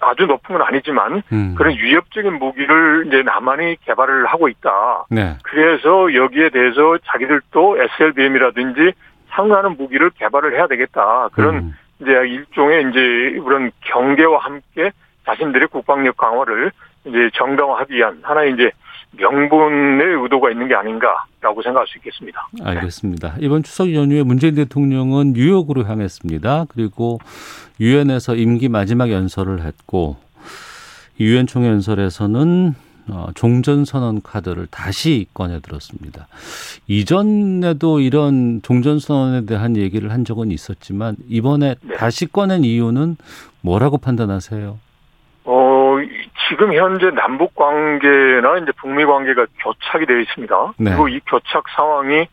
아주 0.00 0.24
높은 0.24 0.56
건 0.56 0.66
아니지만 0.66 1.22
음. 1.32 1.54
그런 1.56 1.74
위협적인 1.74 2.38
무기를 2.38 3.04
이제 3.08 3.22
남한이 3.22 3.76
개발을 3.84 4.26
하고 4.26 4.48
있다. 4.48 5.04
네. 5.10 5.36
그래서 5.42 6.14
여기에 6.14 6.50
대해서 6.50 6.96
자기들도 7.04 7.82
SLBM이라든지 7.82 8.92
상응하는 9.30 9.76
무기를 9.76 10.10
개발을 10.10 10.54
해야 10.54 10.68
되겠다. 10.68 11.28
그런 11.32 11.56
음. 11.56 11.74
이제 12.00 12.12
일종의 12.12 12.88
이제 12.90 13.40
그런 13.44 13.72
경계와 13.80 14.38
함께 14.38 14.92
자신들의 15.26 15.68
국방력 15.68 16.16
강화를 16.16 16.72
이제 17.04 17.30
정당화하기 17.34 17.94
위한 17.94 18.20
하나의 18.22 18.54
이제 18.54 18.70
명분의 19.12 20.22
의도가 20.22 20.50
있는 20.50 20.68
게 20.68 20.74
아닌가라고 20.74 21.62
생각할 21.62 21.86
수 21.88 21.98
있겠습니다. 21.98 22.48
알겠습니다. 22.62 23.34
이번 23.40 23.62
추석 23.62 23.92
연휴에 23.92 24.22
문재인 24.22 24.54
대통령은 24.54 25.32
뉴욕으로 25.32 25.84
향했습니다. 25.84 26.66
그리고 26.68 27.18
유엔에서 27.80 28.36
임기 28.36 28.68
마지막 28.68 29.10
연설을 29.10 29.62
했고 29.62 30.16
유엔 31.18 31.46
총연설에서는 31.46 32.74
어, 33.08 33.28
종전 33.34 33.84
선언 33.84 34.22
카드를 34.22 34.68
다시 34.70 35.26
꺼내 35.34 35.58
들었습니다. 35.60 36.28
이전에도 36.86 37.98
이런 37.98 38.62
종전 38.62 39.00
선언에 39.00 39.46
대한 39.46 39.76
얘기를 39.76 40.12
한 40.12 40.24
적은 40.24 40.52
있었지만 40.52 41.16
이번에 41.28 41.74
네. 41.82 41.96
다시 41.96 42.26
꺼낸 42.26 42.62
이유는 42.62 43.16
뭐라고 43.62 43.98
판단하세요? 43.98 44.78
어, 46.50 46.52
지금 46.52 46.72
현재 46.74 47.10
남북 47.10 47.54
관계나 47.54 48.58
이제 48.58 48.72
북미 48.76 49.04
관계가 49.04 49.46
교착이 49.60 50.06
되어 50.06 50.18
있습니다. 50.18 50.72
네. 50.78 50.90
그리고 50.90 51.08
이 51.08 51.20
교착 51.26 51.64
상황이 51.76 52.26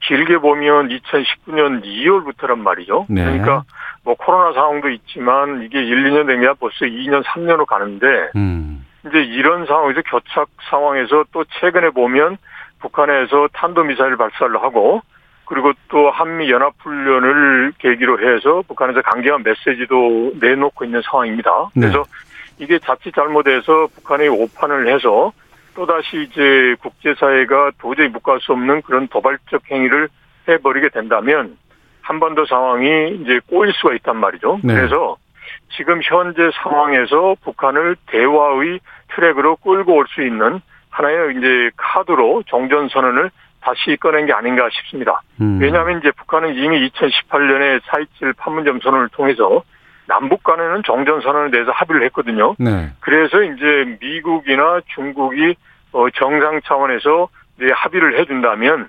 길게 0.00 0.38
보면 0.38 0.88
2019년 0.88 1.84
2월부터란 1.84 2.58
말이죠. 2.58 3.06
네. 3.08 3.22
그러니까 3.24 3.62
뭐 4.04 4.14
코로나 4.14 4.52
상황도 4.52 4.90
있지만 4.90 5.62
이게 5.62 5.80
1, 5.80 6.10
2년 6.10 6.26
된 6.26 6.40
게 6.40 6.52
벌써 6.58 6.86
2년, 6.86 7.22
3년으로 7.22 7.66
가는데 7.66 8.06
음. 8.34 8.84
이제 9.06 9.18
이런 9.18 9.66
상황에서 9.66 10.02
교착 10.02 10.48
상황에서 10.70 11.24
또 11.32 11.44
최근에 11.60 11.90
보면 11.90 12.36
북한에서 12.80 13.48
탄도 13.52 13.84
미사일 13.84 14.16
발사를 14.16 14.60
하고 14.60 15.02
그리고 15.44 15.72
또 15.88 16.10
한미 16.10 16.50
연합 16.50 16.72
훈련을 16.78 17.74
계기로 17.78 18.18
해서 18.20 18.62
북한에서 18.66 19.02
강경한 19.02 19.42
메시지도 19.44 20.32
내놓고 20.40 20.84
있는 20.84 21.00
상황입니다. 21.04 21.50
네. 21.74 21.82
그래서 21.82 22.04
이게 22.58 22.78
자칫 22.78 23.14
잘못해서 23.14 23.88
북한이 23.94 24.28
오판을 24.28 24.92
해서 24.94 25.32
또다시 25.74 26.28
이제 26.30 26.74
국제사회가 26.80 27.72
도저히 27.80 28.08
묵과할 28.08 28.40
수 28.40 28.52
없는 28.52 28.82
그런 28.82 29.08
도발적 29.08 29.62
행위를 29.70 30.08
해버리게 30.48 30.90
된다면 30.90 31.56
한 32.02 32.18
번 32.18 32.34
더 32.34 32.44
상황이 32.44 33.14
이제 33.22 33.40
꼬일 33.48 33.72
수가 33.74 33.94
있단 33.94 34.16
말이죠. 34.16 34.60
네. 34.64 34.74
그래서 34.74 35.16
지금 35.76 36.00
현재 36.02 36.50
상황에서 36.62 37.36
북한을 37.44 37.96
대화의 38.06 38.80
트랙으로 39.14 39.56
끌고 39.56 39.94
올 39.94 40.06
수 40.08 40.22
있는 40.22 40.60
하나의 40.90 41.36
이제 41.38 41.70
카드로 41.76 42.42
종전선언을 42.46 43.30
다시 43.62 43.96
꺼낸 44.00 44.26
게 44.26 44.32
아닌가 44.32 44.68
싶습니다. 44.72 45.22
음. 45.40 45.58
왜냐하면 45.60 46.00
이제 46.00 46.10
북한은 46.10 46.56
이미 46.56 46.90
2018년에 46.90 47.80
4.27 47.82 48.36
판문점 48.36 48.80
선언을 48.80 49.08
통해서 49.10 49.62
남북 50.12 50.42
간에는 50.42 50.82
정전선언에 50.84 51.50
대해서 51.50 51.70
합의를 51.70 52.04
했거든요. 52.06 52.54
네. 52.58 52.90
그래서 53.00 53.42
이제 53.42 53.96
미국이나 53.98 54.80
중국이 54.94 55.54
어 55.92 56.10
정상 56.10 56.60
차원에서 56.62 57.28
이제 57.56 57.72
합의를 57.74 58.18
해준다면 58.18 58.88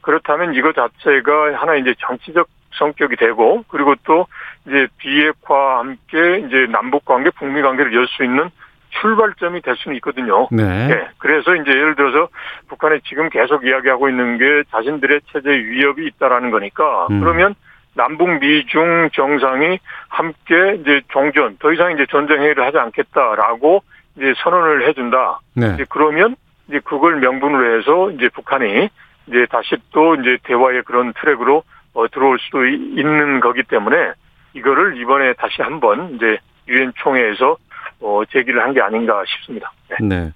그렇다면 0.00 0.54
이거 0.54 0.72
자체가 0.72 1.54
하나 1.54 1.76
이제 1.76 1.94
정치적 2.00 2.48
성격이 2.72 3.14
되고 3.16 3.64
그리고 3.68 3.94
또 4.04 4.26
이제 4.66 4.88
비핵화와 4.98 5.78
함께 5.78 6.38
이제 6.40 6.66
남북 6.70 7.04
관계, 7.04 7.30
북미 7.30 7.62
관계를 7.62 7.94
열 7.94 8.06
수 8.08 8.24
있는 8.24 8.50
출발점이 9.00 9.60
될 9.62 9.76
수는 9.76 9.96
있거든요. 9.96 10.48
네. 10.50 10.88
네. 10.88 11.08
그래서 11.18 11.54
이제 11.56 11.70
예를 11.70 11.94
들어서 11.94 12.28
북한이 12.68 13.00
지금 13.08 13.28
계속 13.28 13.66
이야기하고 13.66 14.08
있는 14.08 14.38
게 14.38 14.44
자신들의 14.70 15.20
체제 15.32 15.50
위협이 15.50 16.06
있다라는 16.06 16.50
거니까 16.50 17.06
음. 17.10 17.20
그러면 17.20 17.54
남북 17.94 18.28
미중 18.40 19.10
정상이 19.12 19.78
함께 20.08 20.78
이제 20.80 21.00
종전 21.08 21.56
더 21.58 21.72
이상 21.72 21.92
이제 21.92 22.06
전쟁 22.10 22.40
회의를 22.42 22.64
하지 22.64 22.78
않겠다라고 22.78 23.82
이제 24.16 24.34
선언을 24.42 24.88
해준다. 24.88 25.40
네. 25.54 25.72
이제 25.74 25.86
그러면 25.88 26.36
이제 26.68 26.80
그걸 26.84 27.16
명분으로 27.16 27.78
해서 27.78 28.10
이제 28.12 28.28
북한이 28.28 28.88
이제 29.26 29.46
다시 29.50 29.76
또 29.92 30.14
이제 30.16 30.38
대화의 30.44 30.82
그런 30.84 31.12
트랙으로 31.14 31.62
어, 31.94 32.08
들어올 32.08 32.38
수도 32.40 32.66
있는 32.66 33.40
거기 33.40 33.62
때문에 33.62 34.12
이거를 34.54 34.96
이번에 35.00 35.34
다시 35.34 35.62
한번 35.62 36.14
이제 36.16 36.38
유엔 36.68 36.92
총회에서 36.96 37.56
어, 38.00 38.22
제기를 38.30 38.60
한 38.62 38.72
게 38.74 38.80
아닌가 38.80 39.22
싶습니다. 39.26 39.72
네. 39.88 39.96
네. 40.00 40.32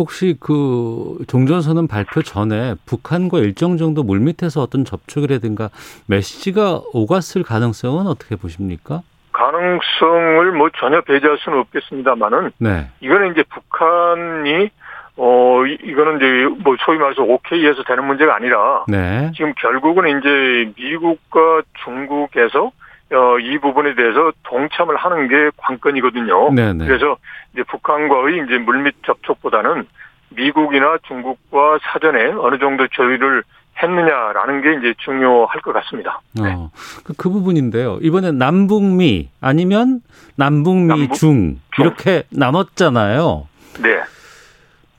혹시 0.00 0.34
그 0.40 1.18
종전선언 1.28 1.86
발표 1.86 2.22
전에 2.22 2.74
북한과 2.86 3.38
일정 3.40 3.76
정도 3.76 4.02
물밑에서 4.02 4.62
어떤 4.62 4.86
접촉이라든가 4.86 5.68
메시지가 6.06 6.80
오갔을 6.94 7.42
가능성은 7.42 8.06
어떻게 8.06 8.34
보십니까? 8.34 9.02
가능성을 9.32 10.52
뭐 10.52 10.70
전혀 10.78 11.02
배제할 11.02 11.36
수는 11.38 11.58
없겠습니다만은 11.58 12.52
네. 12.58 12.88
이거는 13.00 13.32
이제 13.32 13.42
북한이 13.42 14.70
어 15.16 15.66
이거는 15.66 16.16
이제 16.16 16.62
뭐 16.64 16.76
소위 16.80 16.96
말해서 16.96 17.22
오케이에서 17.22 17.82
되는 17.82 18.06
문제가 18.06 18.34
아니라 18.34 18.86
네. 18.88 19.30
지금 19.36 19.52
결국은 19.60 20.18
이제 20.18 20.72
미국과 20.82 21.60
중국에서 21.84 22.72
어, 23.12 23.38
이 23.38 23.58
부분에 23.58 23.94
대해서 23.94 24.32
동참을 24.44 24.96
하는 24.96 25.28
게 25.28 25.50
관건이거든요. 25.56 26.52
네네. 26.54 26.86
그래서 26.86 27.16
이제 27.52 27.62
북한과의 27.64 28.44
이제 28.44 28.58
물밑 28.58 29.02
접촉보다는 29.04 29.86
미국이나 30.30 30.96
중국과 31.08 31.78
사전에 31.82 32.32
어느 32.38 32.58
정도 32.58 32.86
조율을 32.88 33.42
했느냐라는 33.82 34.62
게 34.62 34.74
이제 34.74 34.94
중요할 34.98 35.60
것 35.60 35.72
같습니다. 35.72 36.20
네. 36.34 36.52
어, 36.52 36.70
그, 37.02 37.14
그 37.14 37.30
부분인데요. 37.30 37.98
이번에 38.02 38.30
남북미 38.30 39.30
아니면 39.40 40.00
남북미 40.36 40.86
남북, 40.86 41.14
중 41.14 41.56
이렇게 41.78 42.24
나눴잖아요. 42.30 43.48
네. 43.82 44.00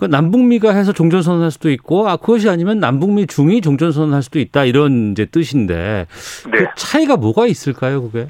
그 0.01 0.05
남북미가 0.05 0.71
해서 0.71 0.91
종전선언 0.93 1.43
할 1.43 1.51
수도 1.51 1.69
있고 1.69 2.09
아 2.09 2.17
그것이 2.17 2.49
아니면 2.49 2.79
남북미 2.79 3.27
중이 3.27 3.61
종전선언 3.61 4.15
할 4.15 4.23
수도 4.23 4.39
있다 4.39 4.65
이런 4.65 5.11
이제 5.11 5.25
뜻인데 5.25 6.07
네. 6.49 6.57
그 6.57 6.65
차이가 6.75 7.17
뭐가 7.17 7.45
있을까요, 7.45 8.01
그게? 8.01 8.25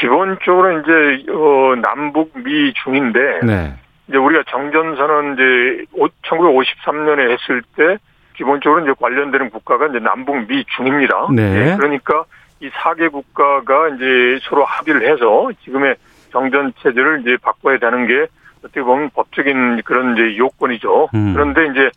기본적으로 0.00 0.78
이제 0.78 1.32
어 1.32 1.74
남북미 1.82 2.72
중인데 2.84 3.40
네. 3.44 3.74
이제 4.06 4.16
우리가 4.16 4.44
정전선언 4.48 5.34
이제 5.34 5.86
1953년에 6.22 7.32
했을 7.32 7.62
때 7.76 7.98
기본적으로 8.36 8.84
이제 8.84 8.94
관련되는 8.96 9.50
국가가 9.50 9.88
이제 9.88 9.98
남북미 9.98 10.66
중입니다. 10.76 11.30
네. 11.34 11.64
네. 11.64 11.76
그러니까 11.76 12.26
이 12.60 12.70
4개 12.70 13.10
국가가 13.10 13.88
이제 13.88 14.38
서로 14.44 14.64
합의를 14.64 15.02
해서 15.02 15.50
지금의 15.64 15.96
정전 16.30 16.72
체제를 16.80 17.22
이제 17.22 17.38
바꿔야 17.42 17.78
되는 17.78 18.06
게 18.06 18.28
어떻게 18.64 18.82
보면 18.82 19.10
법적인 19.10 19.82
그런 19.84 20.14
이제 20.14 20.38
요건이죠. 20.38 21.10
음. 21.14 21.34
그런데 21.34 21.66
이제 21.66 21.90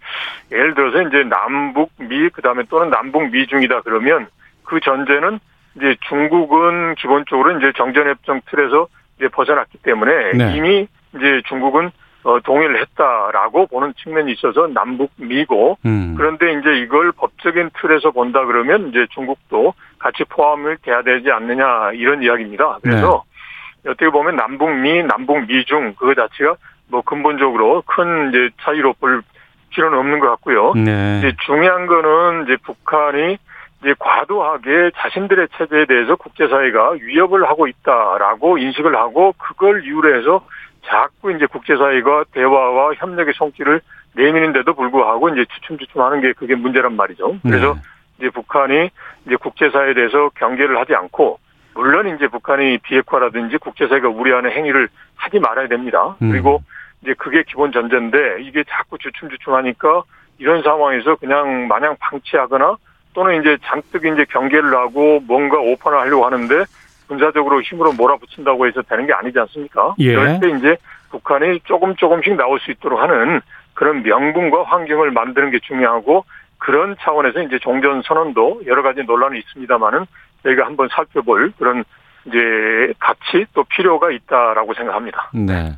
예를 0.51 0.75
들어서 0.75 1.01
이제 1.03 1.23
남북 1.23 1.91
미 1.97 2.29
그다음에 2.29 2.63
또는 2.69 2.89
남북 2.89 3.31
미 3.31 3.47
중이다 3.47 3.81
그러면 3.81 4.27
그 4.63 4.79
전제는 4.81 5.39
이제 5.77 5.95
중국은 6.09 6.95
기본적으로 6.95 7.57
이제 7.57 7.71
정전협정 7.77 8.41
틀에서 8.49 8.87
이제 9.17 9.27
벗어났기 9.29 9.77
때문에 9.79 10.33
네. 10.33 10.57
이미 10.57 10.87
이제 11.15 11.41
중국은 11.47 11.91
어, 12.23 12.39
동의를 12.41 12.81
했다라고 12.81 13.67
보는 13.67 13.93
측면이 14.03 14.33
있어서 14.33 14.67
남북 14.67 15.11
미고 15.15 15.77
음. 15.85 16.15
그런데 16.17 16.51
이제 16.53 16.79
이걸 16.79 17.13
법적인 17.13 17.69
틀에서 17.79 18.11
본다 18.11 18.43
그러면 18.45 18.89
이제 18.89 19.07
중국도 19.11 19.73
같이 19.97 20.25
포함을 20.25 20.77
돼야 20.81 21.01
되지 21.03 21.31
않느냐 21.31 21.91
이런 21.93 22.21
이야기입니다. 22.21 22.79
그래서 22.81 23.23
네. 23.23 23.36
어떻게 23.85 24.09
보면 24.09 24.35
남북미, 24.35 25.03
남북미중 25.03 25.95
그거 25.97 26.13
자체가 26.13 26.55
뭐 26.89 27.01
근본적으로 27.01 27.83
큰 27.85 28.29
이제 28.29 28.49
차이로 28.61 28.93
볼 28.93 29.21
필요는 29.69 29.97
없는 29.97 30.19
것 30.19 30.29
같고요. 30.29 30.73
네. 30.75 31.19
이제 31.19 31.33
중요한 31.45 31.85
거는 31.87 32.45
이제 32.45 32.57
북한이 32.63 33.37
이제 33.81 33.93
과도하게 33.99 34.91
자신들의 34.95 35.49
체제에 35.57 35.85
대해서 35.85 36.15
국제사회가 36.15 36.91
위협을 37.01 37.47
하고 37.47 37.67
있다라고 37.67 38.57
인식을 38.57 38.95
하고 38.95 39.33
그걸 39.37 39.83
이유로 39.85 40.17
해서 40.17 40.45
자꾸 40.85 41.31
이제 41.31 41.45
국제사회가 41.45 42.25
대화와 42.31 42.93
협력의 42.95 43.33
손길을 43.35 43.81
내미는데도 44.15 44.73
불구하고 44.73 45.29
이제 45.29 45.45
주춤주춤하는 45.53 46.21
게 46.21 46.33
그게 46.33 46.55
문제란 46.55 46.95
말이죠. 46.95 47.37
그래서 47.43 47.73
네. 47.75 47.81
이제 48.17 48.29
북한이 48.31 48.89
이제 49.27 49.35
국제사회에 49.35 49.93
대해서 49.93 50.29
경계를 50.35 50.77
하지 50.79 50.95
않고 50.95 51.39
물론 51.77 52.07
이제 52.15 52.27
북한이 52.27 52.79
비핵화라든지 52.79 53.57
국제사회가 53.57 54.09
우려하는 54.09 54.51
행위를 54.51 54.89
하지 55.15 55.39
말아야 55.39 55.67
됩니다. 55.67 56.15
음. 56.23 56.31
그리고 56.31 56.63
이제 57.03 57.13
그게 57.13 57.43
기본 57.47 57.71
전제인데 57.71 58.41
이게 58.41 58.63
자꾸 58.67 58.97
주춤주춤하니까 58.97 60.01
이런 60.39 60.63
상황에서 60.63 61.15
그냥 61.17 61.67
마냥 61.67 61.95
방치하거나 61.99 62.77
또는 63.13 63.39
이제 63.39 63.57
잔뜩 63.63 64.05
이제 64.05 64.25
경계를 64.25 64.75
하고 64.75 65.19
뭔가 65.27 65.59
오판을 65.59 65.99
하려고 65.99 66.25
하는데 66.25 66.65
군사적으로 67.07 67.61
힘으로 67.61 67.93
몰아붙인다고 67.93 68.65
해서 68.65 68.81
되는 68.81 69.05
게 69.05 69.13
아니지 69.13 69.37
않습니까? 69.39 69.93
예. 69.99 70.15
그럴 70.15 70.39
때 70.39 70.49
이제 70.49 70.77
북한이 71.11 71.59
조금 71.65 71.95
조금씩 71.95 72.35
나올 72.35 72.59
수 72.59 72.71
있도록 72.71 72.99
하는 72.99 73.39
그런 73.75 74.01
명분과 74.01 74.63
환경을 74.63 75.11
만드는 75.11 75.51
게 75.51 75.59
중요하고 75.59 76.25
그런 76.57 76.95
차원에서 76.99 77.43
이제 77.43 77.59
종전 77.59 78.01
선언도 78.01 78.61
여러 78.65 78.81
가지 78.81 79.03
논란이 79.03 79.37
있습니다만은 79.39 80.05
저희가 80.47 80.65
한번 80.65 80.87
살펴볼 80.91 81.51
그런 81.57 81.83
이제 82.25 82.93
가치 82.99 83.45
또 83.53 83.63
필요가 83.63 84.11
있다라고 84.11 84.73
생각합니다. 84.73 85.31
네. 85.33 85.73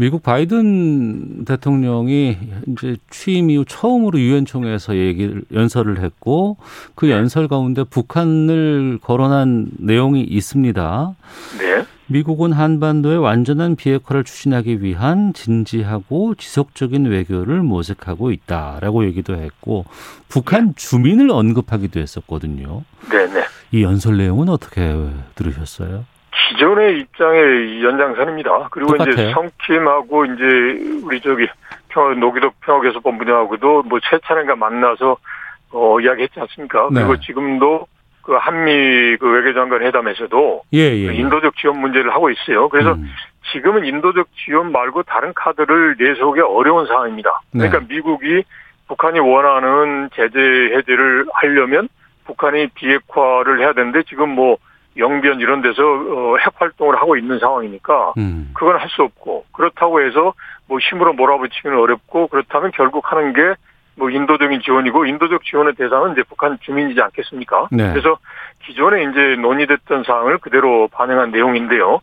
미국 0.00 0.22
바이든 0.22 1.44
대통령이 1.44 2.38
이제 2.68 2.96
취임 3.10 3.50
이후 3.50 3.64
처음으로 3.64 4.20
유엔 4.20 4.46
총회에서 4.46 4.94
얘기를 4.94 5.42
연설을 5.52 5.98
했고 5.98 6.56
그 6.94 7.10
연설 7.10 7.48
가운데 7.48 7.82
북한을 7.82 8.98
거론한 9.02 9.70
내용이 9.80 10.20
있습니다. 10.20 11.16
네. 11.58 11.84
미국은 12.06 12.52
한반도의 12.52 13.18
완전한 13.18 13.74
비핵화를 13.74 14.22
추진하기 14.22 14.82
위한 14.82 15.32
진지하고 15.34 16.36
지속적인 16.36 17.06
외교를 17.06 17.62
모색하고 17.62 18.30
있다라고 18.30 19.04
얘기도 19.04 19.34
했고 19.34 19.84
북한 20.28 20.74
주민을 20.76 21.30
언급하기도 21.30 21.98
했었거든요. 22.00 22.84
네, 23.10 23.26
네. 23.26 23.47
이 23.72 23.82
연설 23.82 24.16
내용은 24.16 24.48
어떻게 24.48 24.80
들으셨어요? 25.34 26.04
기존의 26.50 27.00
입장의 27.00 27.84
연장선입니다. 27.84 28.68
그리고 28.70 28.92
똑같아요. 28.92 29.12
이제 29.12 29.32
성킴하고 29.32 30.24
이제 30.26 30.44
우리 31.04 31.20
저기 31.20 31.46
평 31.88 32.18
노기덕 32.18 32.54
평화교섭 32.60 33.02
본부장하고도 33.02 33.82
뭐 33.84 33.98
세 34.10 34.18
차례가 34.24 34.56
만나서 34.56 35.16
어 35.72 36.00
이야기했지 36.00 36.40
않습니까? 36.40 36.88
네. 36.92 37.00
그리고 37.02 37.20
지금도 37.20 37.86
그 38.22 38.34
한미 38.34 39.16
그 39.18 39.30
외교장관 39.30 39.82
회담에서도 39.82 40.62
예, 40.74 40.78
예. 40.78 41.06
그 41.06 41.12
인도적 41.12 41.56
지원 41.56 41.80
문제를 41.80 42.12
하고 42.14 42.30
있어요. 42.30 42.68
그래서 42.68 42.92
음. 42.94 43.06
지금은 43.52 43.84
인도적 43.84 44.28
지원 44.44 44.72
말고 44.72 45.02
다른 45.04 45.32
카드를 45.34 45.96
내세우기 45.98 46.40
어려운 46.40 46.86
상황입니다. 46.86 47.40
네. 47.52 47.68
그러니까 47.68 47.80
네. 47.80 47.94
미국이 47.94 48.44
북한이 48.86 49.18
원하는 49.18 50.08
제재 50.14 50.38
해제를 50.38 51.26
하려면 51.34 51.88
북한이 52.28 52.68
비핵화를 52.68 53.60
해야 53.60 53.72
되는데 53.72 54.02
지금 54.04 54.28
뭐 54.30 54.58
영변 54.96 55.40
이런 55.40 55.62
데서 55.62 55.82
어, 55.82 56.36
핵 56.38 56.52
활동을 56.60 56.96
하고 56.96 57.16
있는 57.16 57.38
상황이니까 57.38 58.14
음. 58.18 58.50
그건 58.54 58.76
할 58.76 58.88
수 58.90 59.02
없고 59.02 59.46
그렇다고 59.52 60.00
해서 60.00 60.34
뭐 60.68 60.78
힘으로 60.78 61.12
몰아붙이기는 61.14 61.76
어렵고 61.76 62.28
그렇다면 62.28 62.70
결국 62.74 63.10
하는 63.10 63.32
게 63.32 63.54
뭐 63.98 64.10
인도적인 64.10 64.60
지원이고 64.62 65.04
인도적 65.06 65.44
지원의 65.44 65.74
대상은 65.74 66.12
이제 66.12 66.22
북한 66.22 66.56
주민이지 66.60 67.00
않겠습니까? 67.00 67.68
네. 67.72 67.90
그래서 67.90 68.16
기존에 68.64 69.02
이제 69.02 69.36
논의됐던 69.40 70.04
사항을 70.04 70.38
그대로 70.38 70.88
반영한 70.92 71.32
내용인데요. 71.32 72.00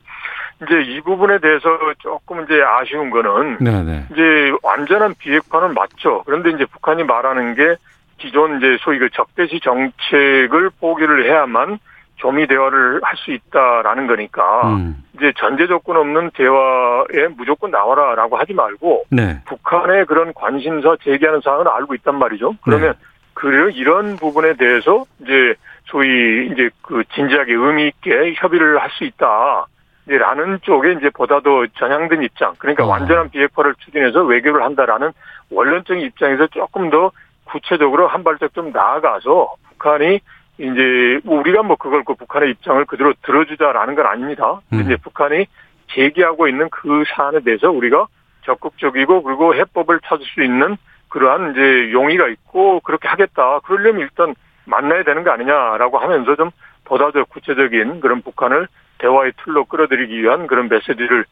이제 0.62 0.82
이 0.82 1.02
부분에 1.02 1.40
대해서 1.40 1.70
조금 2.00 2.44
이제 2.44 2.62
아쉬운 2.62 3.10
거는 3.10 3.58
네네. 3.60 3.84
네. 3.84 4.06
이제 4.12 4.52
완전한 4.62 5.16
비핵화는 5.18 5.74
맞죠. 5.74 6.24
그런데 6.26 6.52
이제 6.52 6.66
북한이 6.66 7.04
말하는 7.04 7.56
게 7.56 7.76
기존 8.18 8.58
이제 8.58 8.78
소위 8.82 9.00
그 9.00 9.10
적대시 9.10 9.60
정책을 9.62 10.70
포기를 10.80 11.26
해야만 11.26 11.80
조미 12.18 12.48
대화를 12.48 13.02
할 13.04 13.16
수 13.18 13.32
있다라는 13.32 14.08
거니까 14.08 14.70
음. 14.70 15.04
이제 15.16 15.34
전제 15.38 15.68
조건 15.68 15.98
없는 15.98 16.32
대화에 16.32 17.28
무조건 17.36 17.72
나와라라고 17.72 18.38
하지 18.38 18.54
말고 18.54 19.06
네. 19.10 19.42
북한의 19.46 20.06
그런 20.06 20.34
관심사 20.34 20.96
제기하는 21.04 21.42
사항을 21.42 21.68
알고 21.68 21.96
있단 21.96 22.18
말이죠. 22.18 22.56
그러면 22.64 22.94
네. 22.94 23.06
그 23.34 23.72
이런 23.74 24.16
부분에 24.16 24.54
대해서 24.56 25.06
이제 25.22 25.56
소위 25.86 26.48
이제 26.52 26.70
그 26.82 27.04
진지하게 27.14 27.54
의미 27.54 27.88
있게 27.88 28.34
협의를 28.38 28.82
할 28.82 28.90
수 28.92 29.04
있다. 29.04 29.66
라는 30.08 30.60
쪽에 30.62 30.92
이제 30.92 31.10
보다 31.10 31.40
더 31.40 31.66
전향된 31.80 32.22
입장. 32.22 32.54
그러니까 32.60 32.84
어. 32.86 32.88
완전한 32.88 33.30
비핵화를 33.32 33.74
추진해서 33.80 34.22
외교를 34.24 34.64
한다라는 34.64 35.12
원론적인 35.50 36.06
입장에서 36.06 36.46
조금 36.48 36.92
더 36.92 37.12
구체적으로 37.46 38.08
한 38.08 38.24
발짝 38.24 38.54
좀 38.54 38.72
나아가서 38.72 39.56
북한이 39.70 40.20
이제 40.58 41.20
뭐 41.24 41.40
우리가 41.40 41.64
뭐 41.64 41.76
그걸 41.76 42.04
그 42.04 42.14
북한의 42.16 42.52
입장을 42.52 42.84
그대로 42.86 43.14
들어주자라는 43.24 43.96
건 43.96 44.06
아닙니다. 44.06 44.62
음. 44.74 44.82
이제 44.82 44.96
북한이 44.98 45.48
제기하고 45.92 46.48
있는 46.48 46.70
그 46.70 47.04
사안에 47.14 47.42
대해서 47.42 47.70
우리가 47.70 48.08
적극적이고 48.46 49.24
그리고 49.24 49.56
해법을 49.56 50.00
찾을 50.06 50.26
수 50.26 50.44
있는 50.44 50.78
그러한 51.10 51.52
이제 51.52 51.92
용의가 51.92 52.28
있고 52.30 52.80
그렇게 52.82 53.08
하겠다. 53.08 53.60
그러려면 53.60 54.02
일단 54.02 54.36
만나야 54.66 55.04
되는 55.04 55.24
거 55.24 55.32
아니냐라고 55.32 55.98
하면서 55.98 56.36
좀 56.36 56.52
보다 56.84 57.12
더 57.12 57.24
구체적인 57.26 58.00
그런 58.00 58.22
북한을 58.22 58.68
대화의 58.98 59.34
틀로 59.44 59.66
끌어들이기 59.66 60.22
위한 60.22 60.48
그런 60.48 60.70
메시지를 60.70 61.26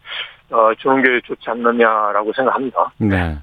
어, 0.51 0.73
주는 0.77 1.01
게 1.01 1.21
좋지 1.25 1.49
않느냐라고 1.49 2.33
생각합니다. 2.33 2.91
네. 2.97 3.37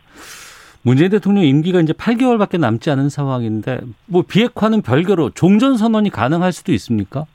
문재인 0.82 1.10
대통령 1.10 1.44
임기가 1.44 1.80
이제 1.80 1.92
8개월밖에 1.92 2.58
남지 2.58 2.90
않은 2.90 3.08
상황인데 3.08 3.80
뭐 4.06 4.22
비핵화는 4.26 4.82
별개로 4.82 5.30
종전 5.30 5.76
선언이 5.76 6.10
가능할 6.10 6.52
수도 6.52 6.72
있습니까? 6.72 7.26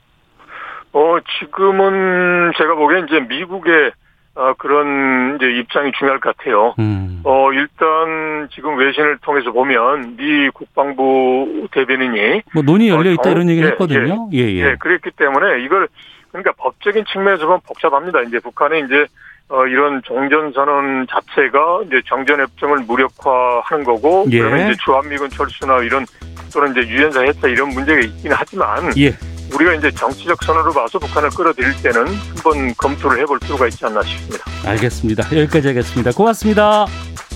어 0.92 1.18
지금은 1.38 2.52
제가 2.56 2.74
보기엔 2.74 3.06
이제 3.06 3.20
미국의 3.20 3.92
어, 4.36 4.52
그런 4.58 5.36
이제 5.36 5.50
입장이 5.50 5.92
중요할 5.98 6.20
것 6.20 6.36
같아요. 6.36 6.74
음. 6.78 7.22
어, 7.24 7.52
일단 7.52 8.48
지금 8.52 8.76
외신을 8.76 9.18
통해서 9.22 9.50
보면 9.50 10.16
미 10.16 10.50
국방부 10.50 11.66
대변인이 11.72 12.42
뭐 12.52 12.62
논의 12.62 12.88
열려 12.88 13.12
있다 13.12 13.30
어, 13.30 13.32
이런 13.32 13.48
얘기를 13.48 13.68
예, 13.68 13.72
했거든요. 13.72 14.28
예, 14.34 14.38
예, 14.38 14.54
예. 14.56 14.76
그랬기 14.78 15.12
때문에 15.16 15.62
이걸 15.64 15.88
그러니까 16.30 16.52
법적인 16.58 17.06
측면에서 17.06 17.46
보면 17.46 17.60
복잡합니다. 17.66 18.20
이제 18.22 18.38
북한이 18.40 18.80
이제 18.80 19.06
어, 19.48 19.64
이런 19.66 20.02
종전선언 20.04 21.06
자체가 21.08 21.82
이제 21.86 22.02
정전협정을 22.08 22.80
무력화하는 22.80 23.84
거고, 23.84 24.26
예. 24.30 24.40
그러면 24.40 24.68
이제 24.68 24.76
주한미군 24.84 25.30
철수나 25.30 25.82
이런 25.82 26.04
또는 26.52 26.72
이제 26.72 26.80
유엔사 26.88 27.20
해체 27.22 27.50
이런 27.50 27.68
문제가 27.68 28.00
있긴 28.00 28.32
하지만, 28.32 28.92
예. 28.98 29.14
우리가 29.54 29.74
이제 29.74 29.90
정치적 29.92 30.42
선언으로 30.42 30.72
봐서 30.72 30.98
북한을 30.98 31.30
끌어들일 31.30 31.80
때는 31.80 32.06
한번 32.06 32.74
검토를 32.76 33.20
해볼 33.20 33.38
필요가 33.38 33.68
있지 33.68 33.84
않나 33.86 34.02
싶습니다. 34.02 34.44
알겠습니다. 34.66 35.24
여기까지 35.36 35.68
하겠습니다. 35.68 36.10
고맙습니다. 36.10 36.86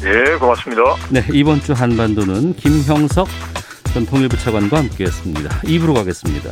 네, 0.03 0.37
고맙습니다. 0.37 0.83
네, 1.11 1.25
이번 1.33 1.61
주 1.61 1.73
한반도는 1.73 2.55
김형석 2.55 3.29
전 3.95 4.07
통일부 4.07 4.37
차관과 4.37 4.79
함께했습니다. 4.79 5.61
입으로 5.65 5.95
가겠습니다. 5.95 6.51